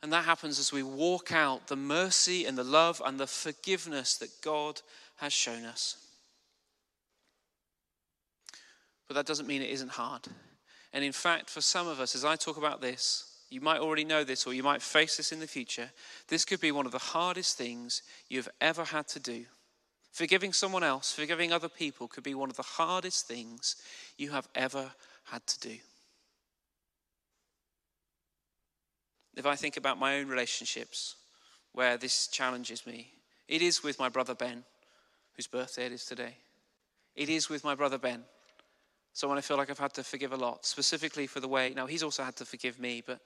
And 0.02 0.12
that 0.12 0.24
happens 0.24 0.60
as 0.60 0.72
we 0.72 0.84
walk 0.84 1.32
out 1.32 1.66
the 1.66 1.76
mercy 1.76 2.46
and 2.46 2.56
the 2.56 2.64
love 2.64 3.02
and 3.04 3.18
the 3.18 3.26
forgiveness 3.26 4.16
that 4.18 4.30
God 4.42 4.80
has 5.16 5.32
shown 5.32 5.64
us. 5.64 5.96
But 9.08 9.14
that 9.14 9.26
doesn't 9.26 9.48
mean 9.48 9.62
it 9.62 9.70
isn't 9.70 9.90
hard. 9.90 10.22
And 10.92 11.02
in 11.02 11.12
fact, 11.12 11.50
for 11.50 11.60
some 11.60 11.88
of 11.88 11.98
us, 11.98 12.14
as 12.14 12.24
I 12.24 12.36
talk 12.36 12.56
about 12.56 12.80
this, 12.80 13.27
you 13.50 13.60
might 13.60 13.80
already 13.80 14.04
know 14.04 14.24
this 14.24 14.46
or 14.46 14.52
you 14.52 14.62
might 14.62 14.82
face 14.82 15.16
this 15.16 15.32
in 15.32 15.40
the 15.40 15.46
future. 15.46 15.90
This 16.28 16.44
could 16.44 16.60
be 16.60 16.72
one 16.72 16.86
of 16.86 16.92
the 16.92 16.98
hardest 16.98 17.56
things 17.56 18.02
you've 18.28 18.48
ever 18.60 18.84
had 18.84 19.08
to 19.08 19.20
do. 19.20 19.46
Forgiving 20.12 20.52
someone 20.52 20.82
else, 20.82 21.12
forgiving 21.12 21.52
other 21.52 21.68
people 21.68 22.08
could 22.08 22.24
be 22.24 22.34
one 22.34 22.50
of 22.50 22.56
the 22.56 22.62
hardest 22.62 23.26
things 23.26 23.76
you 24.16 24.30
have 24.30 24.48
ever 24.54 24.92
had 25.24 25.46
to 25.46 25.60
do. 25.60 25.76
If 29.36 29.46
I 29.46 29.54
think 29.54 29.76
about 29.76 29.98
my 29.98 30.18
own 30.18 30.28
relationships 30.28 31.14
where 31.72 31.96
this 31.96 32.26
challenges 32.26 32.86
me, 32.86 33.12
it 33.46 33.62
is 33.62 33.82
with 33.82 33.98
my 33.98 34.08
brother 34.08 34.34
Ben, 34.34 34.64
whose 35.36 35.46
birthday 35.46 35.86
it 35.86 35.92
is 35.92 36.04
today. 36.04 36.34
It 37.14 37.28
is 37.28 37.48
with 37.48 37.62
my 37.64 37.74
brother 37.74 37.98
Ben. 37.98 38.24
Someone 39.12 39.38
I 39.38 39.42
feel 39.42 39.56
like 39.56 39.70
I've 39.70 39.78
had 39.78 39.94
to 39.94 40.04
forgive 40.04 40.32
a 40.32 40.36
lot, 40.36 40.64
specifically 40.64 41.26
for 41.26 41.40
the 41.40 41.48
way, 41.48 41.72
now 41.74 41.86
he's 41.86 42.02
also 42.02 42.22
had 42.22 42.36
to 42.36 42.44
forgive 42.44 42.78
me, 42.78 43.02
but 43.04 43.20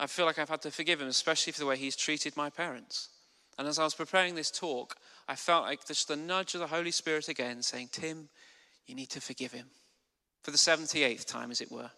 I 0.00 0.06
feel 0.06 0.26
like 0.26 0.38
I've 0.38 0.48
had 0.48 0.62
to 0.62 0.70
forgive 0.70 1.00
him, 1.00 1.08
especially 1.08 1.52
for 1.52 1.60
the 1.60 1.66
way 1.66 1.76
he's 1.76 1.94
treated 1.94 2.36
my 2.36 2.50
parents. 2.50 3.10
And 3.58 3.68
as 3.68 3.78
I 3.78 3.84
was 3.84 3.94
preparing 3.94 4.34
this 4.34 4.50
talk, 4.50 4.96
I 5.28 5.36
felt 5.36 5.64
like 5.64 5.86
just 5.86 6.08
the 6.08 6.16
nudge 6.16 6.54
of 6.54 6.60
the 6.60 6.66
Holy 6.66 6.90
Spirit 6.90 7.28
again 7.28 7.62
saying, 7.62 7.90
Tim, 7.92 8.30
you 8.86 8.94
need 8.94 9.10
to 9.10 9.20
forgive 9.20 9.52
him. 9.52 9.66
For 10.42 10.50
the 10.50 10.56
78th 10.56 11.26
time, 11.26 11.50
as 11.50 11.60
it 11.60 11.70
were. 11.70 11.90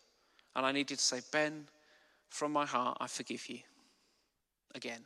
And 0.56 0.66
I 0.66 0.72
needed 0.72 0.98
to 0.98 1.04
say, 1.04 1.20
Ben, 1.30 1.68
from 2.28 2.52
my 2.52 2.66
heart, 2.66 2.98
I 3.00 3.06
forgive 3.06 3.48
you. 3.48 3.60
Again. 4.74 5.04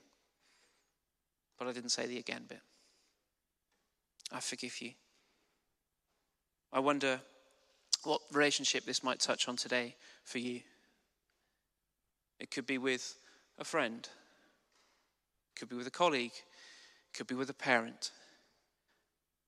But 1.58 1.68
I 1.68 1.72
didn't 1.72 1.90
say 1.90 2.06
the 2.06 2.18
again 2.18 2.44
bit. 2.48 2.60
I 4.32 4.40
forgive 4.40 4.80
you. 4.80 4.92
I 6.72 6.80
wonder 6.80 7.20
what 8.06 8.22
relationship 8.32 8.84
this 8.84 9.02
might 9.02 9.20
touch 9.20 9.48
on 9.48 9.56
today 9.56 9.96
for 10.24 10.38
you. 10.38 10.60
It 12.38 12.50
could 12.50 12.66
be 12.66 12.78
with 12.78 13.16
a 13.58 13.64
friend, 13.64 14.08
it 15.54 15.58
could 15.58 15.68
be 15.68 15.76
with 15.76 15.86
a 15.86 15.90
colleague, 15.90 16.32
it 16.32 17.16
could 17.16 17.26
be 17.26 17.34
with 17.34 17.50
a 17.50 17.54
parent. 17.54 18.12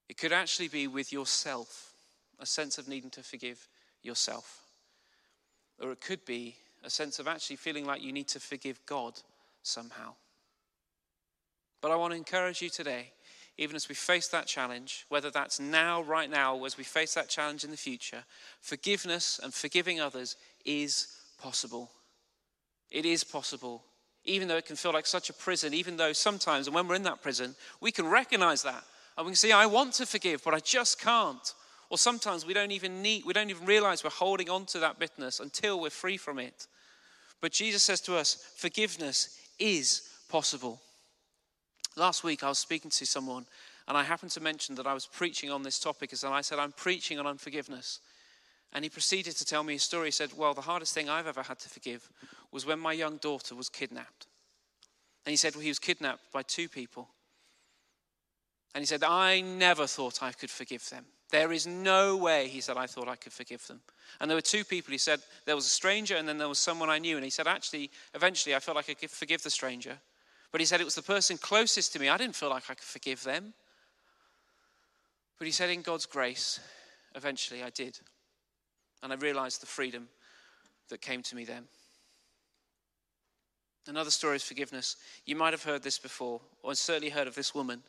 It 0.09 0.17
could 0.17 0.33
actually 0.33 0.69
be 0.69 0.87
with 0.87 1.13
yourself, 1.13 1.93
a 2.39 2.45
sense 2.45 2.79
of 2.79 2.87
needing 2.87 3.11
to 3.11 3.21
forgive 3.21 3.67
yourself. 4.01 4.63
Or 5.79 5.91
it 5.91 6.01
could 6.01 6.25
be 6.25 6.55
a 6.83 6.89
sense 6.89 7.19
of 7.19 7.27
actually 7.27 7.57
feeling 7.57 7.85
like 7.85 8.01
you 8.01 8.11
need 8.11 8.27
to 8.29 8.39
forgive 8.39 8.83
God 8.87 9.19
somehow. 9.61 10.15
But 11.79 11.91
I 11.91 11.95
want 11.95 12.11
to 12.11 12.17
encourage 12.17 12.61
you 12.61 12.69
today 12.69 13.13
even 13.59 13.75
as 13.75 13.89
we 13.89 13.93
face 13.93 14.29
that 14.29 14.47
challenge, 14.47 15.05
whether 15.09 15.29
that's 15.29 15.59
now, 15.59 16.01
right 16.03 16.29
now, 16.29 16.55
or 16.55 16.65
as 16.65 16.77
we 16.77 16.85
face 16.85 17.13
that 17.15 17.27
challenge 17.27 17.65
in 17.65 17.71
the 17.71 17.77
future, 17.77 18.23
forgiveness 18.61 19.37
and 19.43 19.53
forgiving 19.53 19.99
others 19.99 20.37
is 20.63 21.07
possible. 21.37 21.91
It 22.89 23.05
is 23.05 23.25
possible. 23.25 23.83
Even 24.23 24.47
though 24.47 24.55
it 24.55 24.65
can 24.65 24.77
feel 24.77 24.93
like 24.93 25.05
such 25.05 25.29
a 25.29 25.33
prison, 25.33 25.73
even 25.73 25.97
though 25.97 26.13
sometimes, 26.13 26.67
and 26.67 26.73
when 26.73 26.87
we're 26.87 26.95
in 26.95 27.03
that 27.03 27.21
prison, 27.21 27.53
we 27.81 27.91
can 27.91 28.07
recognize 28.07 28.63
that. 28.63 28.81
And 29.17 29.25
we 29.25 29.31
can 29.31 29.35
say, 29.35 29.51
I 29.51 29.65
want 29.65 29.93
to 29.95 30.05
forgive, 30.05 30.41
but 30.41 30.53
I 30.53 30.59
just 30.59 31.01
can't. 31.01 31.53
Or 31.89 31.97
sometimes 31.97 32.45
we 32.45 32.53
don't 32.53 32.71
even 32.71 33.01
need, 33.01 33.25
we 33.25 33.33
don't 33.33 33.49
even 33.49 33.65
realize 33.65 34.05
we're 34.05 34.09
holding 34.09 34.49
on 34.49 34.67
to 34.67 34.79
that 34.79 34.99
bitterness 34.99 35.41
until 35.41 35.81
we're 35.81 35.89
free 35.89 36.15
from 36.15 36.39
it. 36.39 36.67
But 37.41 37.51
Jesus 37.51 37.83
says 37.83 37.99
to 38.01 38.15
us, 38.15 38.35
forgiveness 38.55 39.37
is 39.59 40.03
possible. 40.29 40.79
Last 41.99 42.23
week, 42.23 42.43
I 42.43 42.49
was 42.49 42.59
speaking 42.59 42.89
to 42.91 43.05
someone, 43.05 43.45
and 43.85 43.97
I 43.97 44.03
happened 44.03 44.31
to 44.31 44.39
mention 44.39 44.75
that 44.75 44.87
I 44.87 44.93
was 44.93 45.05
preaching 45.05 45.51
on 45.51 45.63
this 45.63 45.79
topic, 45.79 46.13
and 46.13 46.33
I 46.33 46.39
said, 46.39 46.57
I'm 46.57 46.71
preaching 46.71 47.19
on 47.19 47.27
unforgiveness. 47.27 47.99
And 48.71 48.85
he 48.85 48.89
proceeded 48.89 49.35
to 49.35 49.45
tell 49.45 49.63
me 49.63 49.75
a 49.75 49.79
story. 49.79 50.07
He 50.07 50.11
said, 50.11 50.31
Well, 50.37 50.53
the 50.53 50.61
hardest 50.61 50.93
thing 50.93 51.09
I've 51.09 51.27
ever 51.27 51.43
had 51.43 51.59
to 51.59 51.69
forgive 51.69 52.09
was 52.53 52.65
when 52.65 52.79
my 52.79 52.93
young 52.93 53.17
daughter 53.17 53.53
was 53.53 53.67
kidnapped. 53.67 54.27
And 55.25 55.31
he 55.31 55.37
said, 55.37 55.55
Well, 55.55 55.63
he 55.63 55.69
was 55.69 55.79
kidnapped 55.79 56.31
by 56.31 56.43
two 56.43 56.69
people. 56.69 57.09
And 58.73 58.81
he 58.81 58.85
said, 58.85 59.03
I 59.03 59.41
never 59.41 59.85
thought 59.85 60.23
I 60.23 60.31
could 60.31 60.51
forgive 60.51 60.87
them. 60.89 61.03
There 61.31 61.51
is 61.51 61.67
no 61.67 62.15
way, 62.15 62.47
he 62.47 62.61
said, 62.61 62.77
I 62.77 62.87
thought 62.87 63.09
I 63.09 63.15
could 63.17 63.33
forgive 63.33 63.67
them. 63.67 63.81
And 64.21 64.29
there 64.29 64.37
were 64.37 64.41
two 64.41 64.63
people. 64.63 64.93
He 64.93 64.99
said, 64.99 65.19
There 65.45 65.55
was 65.55 65.65
a 65.65 65.69
stranger, 65.69 66.15
and 66.15 66.29
then 66.29 66.37
there 66.37 66.47
was 66.47 66.59
someone 66.59 66.89
I 66.89 66.99
knew. 66.99 67.17
And 67.17 67.25
he 67.25 67.31
said, 67.31 67.47
Actually, 67.47 67.91
eventually, 68.13 68.55
I 68.55 68.59
felt 68.59 68.77
like 68.77 68.89
I 68.89 68.93
could 68.93 69.11
forgive 69.11 69.43
the 69.43 69.49
stranger. 69.49 69.97
But 70.51 70.61
he 70.61 70.65
said 70.65 70.81
it 70.81 70.85
was 70.85 70.95
the 70.95 71.01
person 71.01 71.37
closest 71.37 71.93
to 71.93 71.99
me. 71.99 72.09
I 72.09 72.17
didn't 72.17 72.35
feel 72.35 72.49
like 72.49 72.63
I 72.69 72.73
could 72.73 72.83
forgive 72.83 73.23
them. 73.23 73.53
But 75.37 75.45
he 75.45 75.51
said, 75.51 75.69
in 75.69 75.81
God's 75.81 76.05
grace, 76.05 76.59
eventually 77.15 77.63
I 77.63 77.69
did. 77.69 77.97
And 79.01 79.13
I 79.13 79.15
realized 79.15 79.61
the 79.61 79.67
freedom 79.67 80.09
that 80.89 81.01
came 81.01 81.23
to 81.23 81.35
me 81.35 81.45
then. 81.45 81.63
Another 83.87 84.11
story 84.11 84.35
is 84.35 84.43
forgiveness. 84.43 84.97
You 85.25 85.35
might 85.35 85.53
have 85.53 85.63
heard 85.63 85.81
this 85.81 85.97
before, 85.97 86.41
or 86.61 86.75
certainly 86.75 87.09
heard 87.09 87.27
of 87.27 87.35
this 87.35 87.55
woman. 87.55 87.81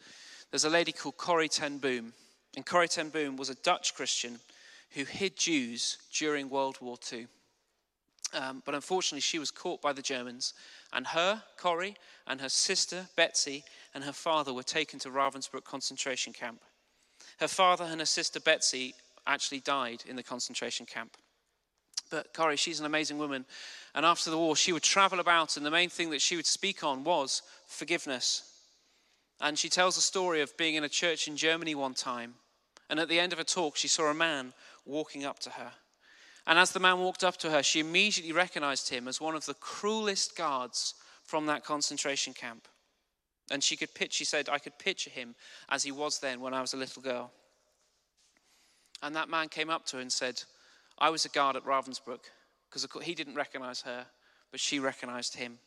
There's 0.50 0.64
a 0.64 0.70
lady 0.70 0.92
called 0.92 1.16
Corrie 1.16 1.48
ten 1.48 1.78
Boom. 1.78 2.12
And 2.56 2.64
Corrie 2.64 2.88
ten 2.88 3.10
Boom 3.10 3.36
was 3.36 3.50
a 3.50 3.54
Dutch 3.56 3.94
Christian 3.94 4.38
who 4.90 5.04
hid 5.04 5.36
Jews 5.36 5.98
during 6.12 6.48
World 6.48 6.78
War 6.80 6.96
II. 7.12 7.26
Um, 8.32 8.62
but 8.64 8.74
unfortunately, 8.74 9.20
she 9.20 9.40
was 9.40 9.50
caught 9.50 9.82
by 9.82 9.92
the 9.92 10.02
Germans, 10.02 10.54
and 10.92 11.06
her, 11.08 11.42
Corrie, 11.56 11.96
and 12.26 12.40
her 12.40 12.48
sister, 12.48 13.08
Betsy, 13.16 13.64
and 13.92 14.04
her 14.04 14.12
father 14.12 14.52
were 14.52 14.62
taken 14.62 15.00
to 15.00 15.08
Ravensbrück 15.08 15.64
concentration 15.64 16.32
camp. 16.32 16.62
Her 17.40 17.48
father 17.48 17.84
and 17.84 18.00
her 18.00 18.06
sister, 18.06 18.38
Betsy, 18.38 18.94
actually 19.26 19.60
died 19.60 20.04
in 20.06 20.16
the 20.16 20.22
concentration 20.22 20.86
camp. 20.86 21.16
But 22.10 22.32
Corrie, 22.32 22.56
she's 22.56 22.80
an 22.80 22.86
amazing 22.86 23.18
woman. 23.18 23.46
And 23.94 24.04
after 24.04 24.30
the 24.30 24.38
war, 24.38 24.56
she 24.56 24.72
would 24.72 24.82
travel 24.82 25.20
about, 25.20 25.56
and 25.56 25.64
the 25.64 25.70
main 25.70 25.90
thing 25.90 26.10
that 26.10 26.22
she 26.22 26.36
would 26.36 26.46
speak 26.46 26.84
on 26.84 27.04
was 27.04 27.42
forgiveness. 27.66 28.44
And 29.40 29.58
she 29.58 29.68
tells 29.68 29.96
a 29.96 30.02
story 30.02 30.40
of 30.40 30.56
being 30.56 30.74
in 30.74 30.84
a 30.84 30.88
church 30.88 31.26
in 31.26 31.36
Germany 31.36 31.74
one 31.74 31.94
time. 31.94 32.34
And 32.88 33.00
at 33.00 33.08
the 33.08 33.20
end 33.20 33.32
of 33.32 33.38
a 33.38 33.44
talk, 33.44 33.76
she 33.76 33.88
saw 33.88 34.10
a 34.10 34.14
man 34.14 34.52
walking 34.84 35.24
up 35.24 35.38
to 35.40 35.50
her. 35.50 35.72
And 36.46 36.58
as 36.58 36.72
the 36.72 36.80
man 36.80 36.98
walked 36.98 37.22
up 37.22 37.36
to 37.38 37.50
her, 37.50 37.62
she 37.62 37.80
immediately 37.80 38.32
recognized 38.32 38.88
him 38.88 39.08
as 39.08 39.20
one 39.20 39.34
of 39.34 39.46
the 39.46 39.54
cruelest 39.54 40.36
guards 40.36 40.94
from 41.22 41.46
that 41.46 41.64
concentration 41.64 42.32
camp. 42.32 42.66
And 43.50 43.62
she 43.62 43.76
could 43.76 43.94
pitch, 43.94 44.14
she 44.14 44.24
said, 44.24 44.48
I 44.48 44.58
could 44.58 44.78
picture 44.78 45.10
him 45.10 45.34
as 45.68 45.82
he 45.82 45.92
was 45.92 46.20
then 46.20 46.40
when 46.40 46.54
I 46.54 46.60
was 46.60 46.72
a 46.72 46.78
little 46.78 47.02
girl. 47.02 47.32
And 49.02 49.16
that 49.16 49.28
man 49.28 49.48
came 49.48 49.70
up 49.70 49.86
to 49.86 49.96
her 49.96 50.02
and 50.02 50.12
said, 50.12 50.42
I 50.98 51.10
was 51.10 51.24
a 51.24 51.30
guard 51.30 51.56
at 51.56 51.64
Ravensbrück, 51.64 52.24
because 52.68 52.86
he 53.02 53.14
didn't 53.14 53.34
recognize 53.34 53.82
her, 53.82 54.06
but 54.50 54.60
she 54.60 54.78
recognized 54.78 55.36
him. 55.36 55.58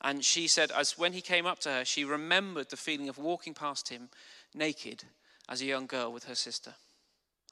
And 0.00 0.24
she 0.24 0.48
said, 0.48 0.72
as 0.72 0.98
when 0.98 1.12
he 1.12 1.20
came 1.20 1.46
up 1.46 1.60
to 1.60 1.70
her, 1.70 1.84
she 1.84 2.04
remembered 2.04 2.70
the 2.70 2.76
feeling 2.76 3.08
of 3.08 3.18
walking 3.18 3.54
past 3.54 3.88
him 3.88 4.08
naked 4.52 5.04
as 5.48 5.62
a 5.62 5.66
young 5.66 5.86
girl 5.86 6.12
with 6.12 6.24
her 6.24 6.34
sister. 6.34 6.74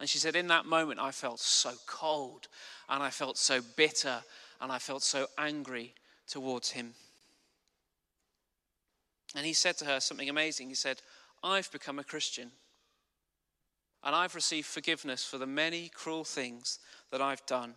And 0.01 0.09
she 0.09 0.19
said, 0.19 0.35
In 0.35 0.49
that 0.49 0.65
moment, 0.65 0.99
I 0.99 1.11
felt 1.11 1.39
so 1.39 1.73
cold 1.87 2.49
and 2.89 3.03
I 3.03 3.11
felt 3.11 3.37
so 3.37 3.61
bitter 3.77 4.23
and 4.61 4.73
I 4.73 4.79
felt 4.79 5.03
so 5.03 5.27
angry 5.39 5.95
towards 6.27 6.71
him. 6.71 6.95
And 9.37 9.47
he 9.47 9.53
said 9.53 9.77
to 9.79 9.85
her 9.85 10.01
something 10.01 10.29
amazing. 10.29 10.71
He 10.71 10.75
said, 10.75 11.03
I've 11.45 11.71
become 11.71 11.99
a 11.99 12.05
Christian 12.05 12.51
and 14.03 14.17
I've 14.17 14.35
received 14.35 14.67
forgiveness 14.67 15.25
for 15.25 15.37
the 15.37 15.47
many 15.47 15.91
cruel 15.91 16.25
things 16.25 16.79
that 17.11 17.21
I've 17.21 17.45
done. 17.45 17.75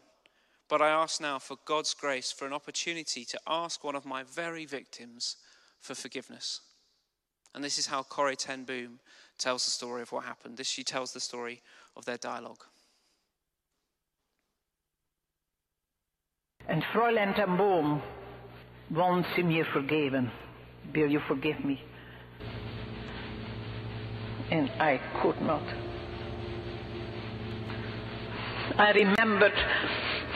But 0.70 0.82
I 0.82 0.90
ask 0.90 1.20
now 1.20 1.40
for 1.40 1.58
God's 1.66 1.94
grace 1.94 2.32
for 2.32 2.48
an 2.48 2.54
opportunity 2.54 3.26
to 3.26 3.40
ask 3.46 3.84
one 3.84 3.96
of 3.96 4.06
my 4.06 4.24
very 4.24 4.66
victims 4.66 5.36
for 5.82 5.94
forgiveness. 5.94 6.62
And 7.54 7.64
this 7.64 7.78
is 7.78 7.88
how 7.88 8.04
Corrie 8.04 8.38
ten 8.38 8.64
Boom 8.64 9.00
tells 9.38 9.66
the 9.66 9.72
story 9.72 10.02
of 10.02 10.12
what 10.12 10.24
happened. 10.24 10.58
This 10.58 10.68
she 10.68 10.84
tells 10.84 11.12
the 11.12 11.20
story 11.20 11.62
of 11.96 12.06
their 12.06 12.18
dialogue. 12.18 12.64
And 16.68 16.82
Fräulein 16.94 17.36
ten 17.36 17.58
Boom 17.58 18.02
wants 18.92 19.30
him 19.36 19.50
here 19.50 19.68
forgiven. 19.74 20.32
Will 20.96 21.10
you 21.10 21.22
forgive 21.28 21.64
me? 21.64 21.82
And 24.52 24.70
I 24.80 25.00
could 25.22 25.42
not. 25.42 25.64
I 28.78 28.92
remembered 28.92 29.54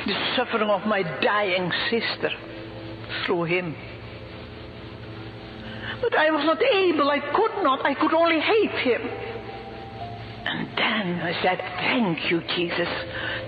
the 0.05 0.35
suffering 0.35 0.69
of 0.69 0.85
my 0.85 1.03
dying 1.21 1.71
sister 1.89 2.29
through 3.25 3.43
him. 3.45 3.75
But 6.01 6.15
I 6.15 6.29
was 6.29 6.45
not 6.45 6.61
able, 6.61 7.09
I 7.09 7.19
could 7.19 7.63
not, 7.63 7.85
I 7.85 7.93
could 7.93 8.13
only 8.13 8.39
hate 8.39 8.71
him. 8.71 9.01
And 10.47 10.69
then 10.77 11.21
I 11.21 11.41
said, 11.41 11.59
Thank 11.59 12.31
you, 12.31 12.41
Jesus, 12.55 12.87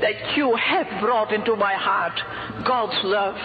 that 0.02 0.36
you 0.36 0.54
have 0.56 1.02
brought 1.02 1.32
into 1.32 1.56
my 1.56 1.74
heart 1.74 2.20
God's 2.66 3.02
love 3.06 3.38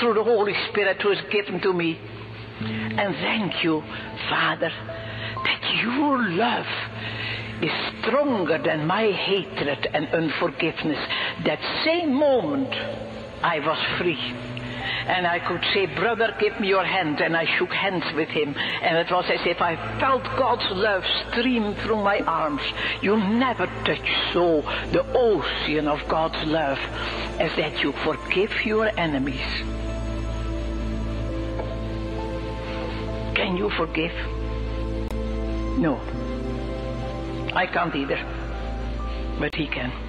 through 0.00 0.14
the 0.14 0.24
Holy 0.24 0.54
Spirit 0.70 1.02
who 1.02 1.10
is 1.10 1.20
given 1.30 1.60
to 1.60 1.72
me. 1.74 1.98
And 2.60 3.14
thank 3.16 3.62
you, 3.62 3.82
Father, 4.30 4.70
that 4.70 5.82
your 5.82 6.30
love 6.30 6.66
is 7.62 7.70
stronger 8.00 8.58
than 8.58 8.86
my 8.86 9.10
hatred 9.10 9.86
and 9.92 10.08
unforgiveness. 10.08 10.98
That 11.44 11.60
same 11.84 12.14
moment, 12.14 12.72
I 13.42 13.60
was 13.60 13.78
free. 13.98 14.47
And 15.08 15.26
I 15.26 15.38
could 15.38 15.64
say, 15.72 15.86
Brother, 15.86 16.34
give 16.38 16.60
me 16.60 16.68
your 16.68 16.84
hand. 16.84 17.20
And 17.20 17.34
I 17.34 17.46
shook 17.56 17.70
hands 17.70 18.04
with 18.14 18.28
him. 18.28 18.54
And 18.82 18.98
it 18.98 19.10
was 19.10 19.24
as 19.30 19.40
if 19.46 19.62
I 19.62 19.74
felt 19.98 20.22
God's 20.36 20.70
love 20.70 21.02
stream 21.28 21.74
through 21.76 22.02
my 22.02 22.20
arms. 22.20 22.60
You 23.00 23.16
never 23.16 23.66
touch 23.84 24.08
so 24.34 24.60
the 24.92 25.04
ocean 25.14 25.88
of 25.88 26.06
God's 26.08 26.44
love 26.44 26.78
as 27.40 27.56
that 27.56 27.82
you 27.82 27.92
forgive 27.92 28.66
your 28.66 28.90
enemies. 28.98 29.40
Can 33.34 33.56
you 33.56 33.70
forgive? 33.70 34.12
No. 35.78 35.98
I 37.54 37.66
can't 37.66 37.94
either. 37.94 38.20
But 39.38 39.54
he 39.54 39.68
can. 39.68 40.07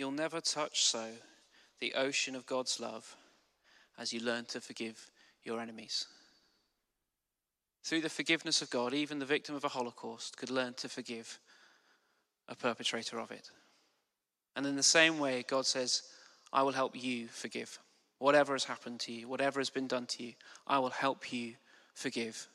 You'll 0.00 0.12
never 0.12 0.40
touch 0.40 0.82
so 0.84 1.08
the 1.78 1.92
ocean 1.92 2.34
of 2.34 2.46
God's 2.46 2.80
love 2.80 3.18
as 3.98 4.14
you 4.14 4.20
learn 4.20 4.46
to 4.46 4.58
forgive 4.58 5.10
your 5.44 5.60
enemies. 5.60 6.06
Through 7.84 8.00
the 8.00 8.08
forgiveness 8.08 8.62
of 8.62 8.70
God, 8.70 8.94
even 8.94 9.18
the 9.18 9.26
victim 9.26 9.54
of 9.54 9.62
a 9.62 9.68
Holocaust 9.68 10.38
could 10.38 10.48
learn 10.48 10.72
to 10.78 10.88
forgive 10.88 11.38
a 12.48 12.54
perpetrator 12.54 13.20
of 13.20 13.30
it. 13.30 13.50
And 14.56 14.64
in 14.64 14.74
the 14.74 14.82
same 14.82 15.18
way, 15.18 15.44
God 15.46 15.66
says, 15.66 16.04
I 16.50 16.62
will 16.62 16.72
help 16.72 16.96
you 16.96 17.28
forgive. 17.28 17.78
Whatever 18.20 18.54
has 18.54 18.64
happened 18.64 19.00
to 19.00 19.12
you, 19.12 19.28
whatever 19.28 19.60
has 19.60 19.68
been 19.68 19.86
done 19.86 20.06
to 20.06 20.22
you, 20.22 20.32
I 20.66 20.78
will 20.78 20.88
help 20.88 21.30
you 21.30 21.56
forgive. 21.92 22.48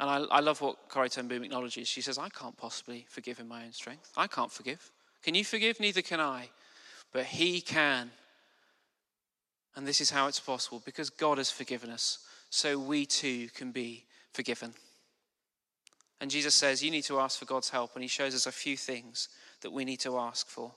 And 0.00 0.10
I, 0.10 0.38
I 0.38 0.40
love 0.40 0.60
what 0.60 0.88
Corrie 0.88 1.08
ten 1.08 1.28
Boom 1.28 1.44
acknowledges. 1.44 1.86
She 1.86 2.00
says, 2.00 2.18
I 2.18 2.30
can't 2.30 2.56
possibly 2.56 3.06
forgive 3.08 3.38
in 3.38 3.46
my 3.46 3.64
own 3.64 3.72
strength. 3.72 4.10
I 4.16 4.26
can't 4.26 4.50
forgive. 4.50 4.90
Can 5.22 5.34
you 5.34 5.44
forgive? 5.44 5.80
Neither 5.80 6.02
can 6.02 6.20
I. 6.20 6.48
But 7.12 7.24
He 7.24 7.60
can. 7.60 8.10
And 9.76 9.86
this 9.86 10.00
is 10.00 10.10
how 10.10 10.26
it's 10.26 10.40
possible 10.40 10.82
because 10.84 11.10
God 11.10 11.38
has 11.38 11.50
forgiven 11.50 11.90
us, 11.90 12.18
so 12.50 12.78
we 12.78 13.06
too 13.06 13.48
can 13.54 13.70
be 13.70 14.04
forgiven. 14.32 14.74
And 16.20 16.30
Jesus 16.30 16.54
says, 16.54 16.82
You 16.82 16.90
need 16.90 17.04
to 17.04 17.18
ask 17.18 17.38
for 17.38 17.44
God's 17.44 17.70
help, 17.70 17.92
and 17.94 18.02
He 18.02 18.08
shows 18.08 18.34
us 18.34 18.46
a 18.46 18.52
few 18.52 18.76
things 18.76 19.28
that 19.62 19.72
we 19.72 19.84
need 19.84 20.00
to 20.00 20.18
ask 20.18 20.48
for. 20.48 20.72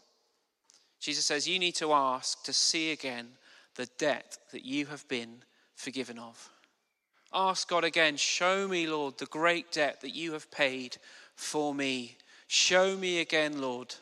Jesus 1.00 1.26
says, 1.26 1.48
You 1.48 1.60
need 1.60 1.76
to 1.76 1.92
ask 1.92 2.44
to 2.44 2.54
see 2.54 2.92
again 2.92 3.28
the 3.76 3.88
debt 3.98 4.38
that 4.52 4.64
you 4.64 4.86
have 4.86 5.08
been 5.08 5.44
forgiven 5.76 6.20
of. 6.20 6.50
Ask 7.34 7.68
God 7.68 7.84
again, 7.84 8.16
Show 8.16 8.68
me, 8.68 8.88
Lord, 8.88 9.18
the 9.18 9.26
great 9.26 9.72
debt 9.72 10.02
that 10.02 10.16
you 10.16 10.34
have 10.34 10.50
paid 10.52 10.98
for 11.36 11.74
me. 11.74 12.18
Show 12.48 12.96
me 12.96 13.20
again, 13.20 13.60
Lord, 13.62 13.96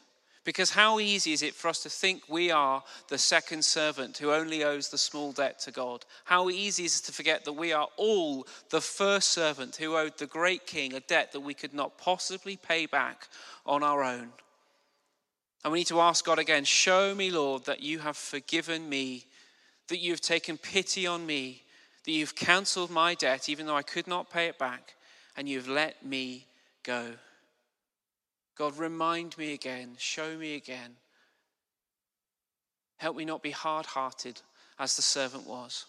because 0.43 0.71
how 0.71 0.99
easy 0.99 1.33
is 1.33 1.43
it 1.43 1.53
for 1.53 1.67
us 1.67 1.83
to 1.83 1.89
think 1.89 2.23
we 2.27 2.49
are 2.49 2.83
the 3.09 3.17
second 3.17 3.63
servant 3.63 4.17
who 4.17 4.31
only 4.31 4.63
owes 4.63 4.89
the 4.89 4.97
small 4.97 5.31
debt 5.31 5.59
to 5.59 5.71
God? 5.71 6.03
How 6.23 6.49
easy 6.49 6.85
is 6.85 6.99
it 6.99 7.03
to 7.05 7.11
forget 7.11 7.45
that 7.45 7.53
we 7.53 7.73
are 7.73 7.87
all 7.95 8.47
the 8.71 8.81
first 8.81 9.29
servant 9.29 9.75
who 9.75 9.95
owed 9.95 10.17
the 10.17 10.25
great 10.25 10.65
king 10.65 10.93
a 10.93 10.99
debt 10.99 11.31
that 11.33 11.41
we 11.41 11.53
could 11.53 11.75
not 11.75 11.97
possibly 11.99 12.57
pay 12.57 12.87
back 12.87 13.27
on 13.67 13.83
our 13.83 14.03
own? 14.03 14.29
And 15.63 15.71
we 15.71 15.79
need 15.79 15.87
to 15.87 16.01
ask 16.01 16.25
God 16.25 16.39
again 16.39 16.63
show 16.63 17.13
me, 17.13 17.29
Lord, 17.29 17.65
that 17.65 17.83
you 17.83 17.99
have 17.99 18.17
forgiven 18.17 18.89
me, 18.89 19.25
that 19.89 19.99
you 19.99 20.11
have 20.11 20.21
taken 20.21 20.57
pity 20.57 21.05
on 21.05 21.23
me, 21.23 21.61
that 22.05 22.11
you've 22.11 22.35
cancelled 22.35 22.89
my 22.89 23.13
debt, 23.13 23.47
even 23.47 23.67
though 23.67 23.75
I 23.75 23.83
could 23.83 24.07
not 24.07 24.31
pay 24.31 24.47
it 24.47 24.57
back, 24.57 24.95
and 25.37 25.47
you've 25.47 25.69
let 25.69 26.03
me 26.03 26.47
go. 26.83 27.11
God, 28.57 28.77
remind 28.77 29.37
me 29.37 29.53
again, 29.53 29.95
show 29.97 30.37
me 30.37 30.55
again. 30.55 30.91
Help 32.97 33.15
me 33.15 33.25
not 33.25 33.41
be 33.41 33.51
hard 33.51 33.85
hearted 33.85 34.41
as 34.77 34.95
the 34.95 35.01
servant 35.01 35.47
was. 35.47 35.85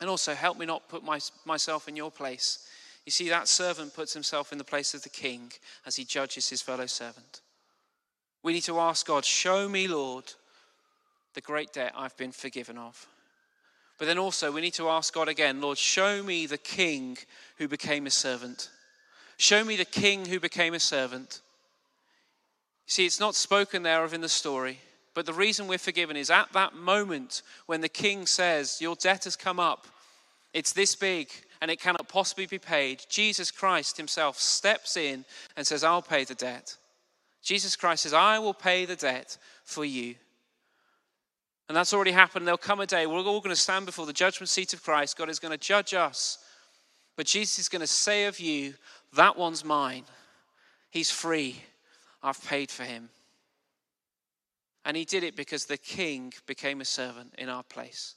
And 0.00 0.10
also, 0.10 0.34
help 0.34 0.58
me 0.58 0.66
not 0.66 0.88
put 0.88 1.04
my, 1.04 1.20
myself 1.44 1.88
in 1.88 1.96
your 1.96 2.10
place. 2.10 2.66
You 3.06 3.12
see, 3.12 3.28
that 3.28 3.48
servant 3.48 3.94
puts 3.94 4.12
himself 4.12 4.52
in 4.52 4.58
the 4.58 4.64
place 4.64 4.94
of 4.94 5.02
the 5.02 5.08
king 5.08 5.52
as 5.86 5.96
he 5.96 6.04
judges 6.04 6.48
his 6.48 6.62
fellow 6.62 6.86
servant. 6.86 7.40
We 8.42 8.52
need 8.52 8.62
to 8.62 8.80
ask 8.80 9.06
God, 9.06 9.24
show 9.24 9.68
me, 9.68 9.88
Lord, 9.88 10.32
the 11.34 11.40
great 11.40 11.72
debt 11.72 11.92
I've 11.96 12.16
been 12.16 12.32
forgiven 12.32 12.76
of. 12.76 13.06
But 13.98 14.06
then 14.06 14.18
also, 14.18 14.50
we 14.50 14.60
need 14.60 14.74
to 14.74 14.88
ask 14.88 15.14
God 15.14 15.28
again, 15.28 15.60
Lord, 15.60 15.78
show 15.78 16.22
me 16.22 16.46
the 16.46 16.58
king 16.58 17.18
who 17.58 17.68
became 17.68 18.06
a 18.06 18.10
servant. 18.10 18.70
Show 19.36 19.64
me 19.64 19.76
the 19.76 19.84
king 19.84 20.26
who 20.26 20.40
became 20.40 20.74
a 20.74 20.80
servant. 20.80 21.40
See, 22.92 23.06
it's 23.06 23.20
not 23.20 23.34
spoken 23.34 23.82
there 23.82 24.04
of 24.04 24.12
in 24.12 24.20
the 24.20 24.28
story, 24.28 24.78
but 25.14 25.24
the 25.24 25.32
reason 25.32 25.66
we're 25.66 25.78
forgiven 25.78 26.14
is 26.14 26.28
at 26.28 26.52
that 26.52 26.74
moment 26.74 27.40
when 27.64 27.80
the 27.80 27.88
king 27.88 28.26
says, 28.26 28.82
Your 28.82 28.96
debt 28.96 29.24
has 29.24 29.34
come 29.34 29.58
up, 29.58 29.86
it's 30.52 30.74
this 30.74 30.94
big, 30.94 31.30
and 31.62 31.70
it 31.70 31.80
cannot 31.80 32.06
possibly 32.06 32.44
be 32.44 32.58
paid. 32.58 33.02
Jesus 33.08 33.50
Christ 33.50 33.96
himself 33.96 34.38
steps 34.38 34.98
in 34.98 35.24
and 35.56 35.66
says, 35.66 35.82
I'll 35.82 36.02
pay 36.02 36.24
the 36.24 36.34
debt. 36.34 36.76
Jesus 37.42 37.76
Christ 37.76 38.02
says, 38.02 38.12
I 38.12 38.38
will 38.38 38.52
pay 38.52 38.84
the 38.84 38.94
debt 38.94 39.38
for 39.64 39.86
you. 39.86 40.16
And 41.70 41.76
that's 41.76 41.94
already 41.94 42.12
happened. 42.12 42.46
There'll 42.46 42.58
come 42.58 42.80
a 42.80 42.86
day 42.86 43.06
we're 43.06 43.20
all 43.20 43.40
going 43.40 43.54
to 43.54 43.56
stand 43.56 43.86
before 43.86 44.04
the 44.04 44.12
judgment 44.12 44.50
seat 44.50 44.74
of 44.74 44.82
Christ. 44.82 45.16
God 45.16 45.30
is 45.30 45.38
going 45.38 45.52
to 45.52 45.56
judge 45.56 45.94
us. 45.94 46.36
But 47.16 47.24
Jesus 47.24 47.58
is 47.58 47.68
going 47.70 47.80
to 47.80 47.86
say 47.86 48.26
of 48.26 48.38
you, 48.38 48.74
That 49.14 49.38
one's 49.38 49.64
mine. 49.64 50.04
He's 50.90 51.10
free. 51.10 51.62
I've 52.22 52.42
paid 52.44 52.70
for 52.70 52.84
him. 52.84 53.08
And 54.84 54.96
he 54.96 55.04
did 55.04 55.22
it 55.22 55.36
because 55.36 55.64
the 55.64 55.76
king 55.76 56.32
became 56.46 56.80
a 56.80 56.84
servant 56.84 57.34
in 57.38 57.48
our 57.48 57.62
place. 57.62 58.14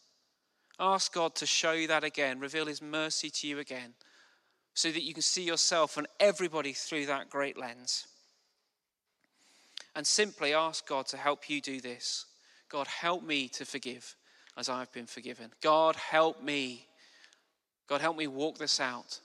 Ask 0.79 1.13
God 1.13 1.35
to 1.35 1.45
show 1.45 1.71
you 1.71 1.87
that 1.87 2.03
again, 2.03 2.39
reveal 2.39 2.65
his 2.65 2.81
mercy 2.81 3.29
to 3.29 3.47
you 3.47 3.59
again, 3.59 3.93
so 4.73 4.91
that 4.91 5.03
you 5.03 5.13
can 5.13 5.21
see 5.21 5.43
yourself 5.43 5.97
and 5.97 6.07
everybody 6.19 6.73
through 6.73 7.05
that 7.05 7.29
great 7.29 7.57
lens. 7.57 8.07
And 9.95 10.05
simply 10.05 10.53
ask 10.53 10.85
God 10.85 11.05
to 11.07 11.17
help 11.17 11.49
you 11.49 11.61
do 11.61 11.79
this. 11.79 12.25
God, 12.67 12.87
help 12.87 13.23
me 13.23 13.47
to 13.49 13.63
forgive 13.63 14.15
as 14.57 14.67
I've 14.67 14.91
been 14.91 15.05
forgiven. 15.05 15.51
God, 15.61 15.95
help 15.95 16.43
me. 16.43 16.87
God, 17.87 18.01
help 18.01 18.17
me 18.17 18.27
walk 18.27 18.57
this 18.57 18.81
out. 18.81 19.19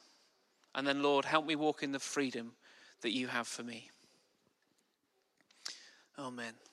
And 0.74 0.86
then, 0.86 1.02
Lord, 1.02 1.24
help 1.24 1.46
me 1.46 1.56
walk 1.56 1.82
in 1.82 1.90
the 1.90 1.98
freedom 1.98 2.52
that 3.00 3.10
you 3.10 3.26
have 3.26 3.48
for 3.48 3.64
me. 3.64 3.90
Amen. 6.20 6.69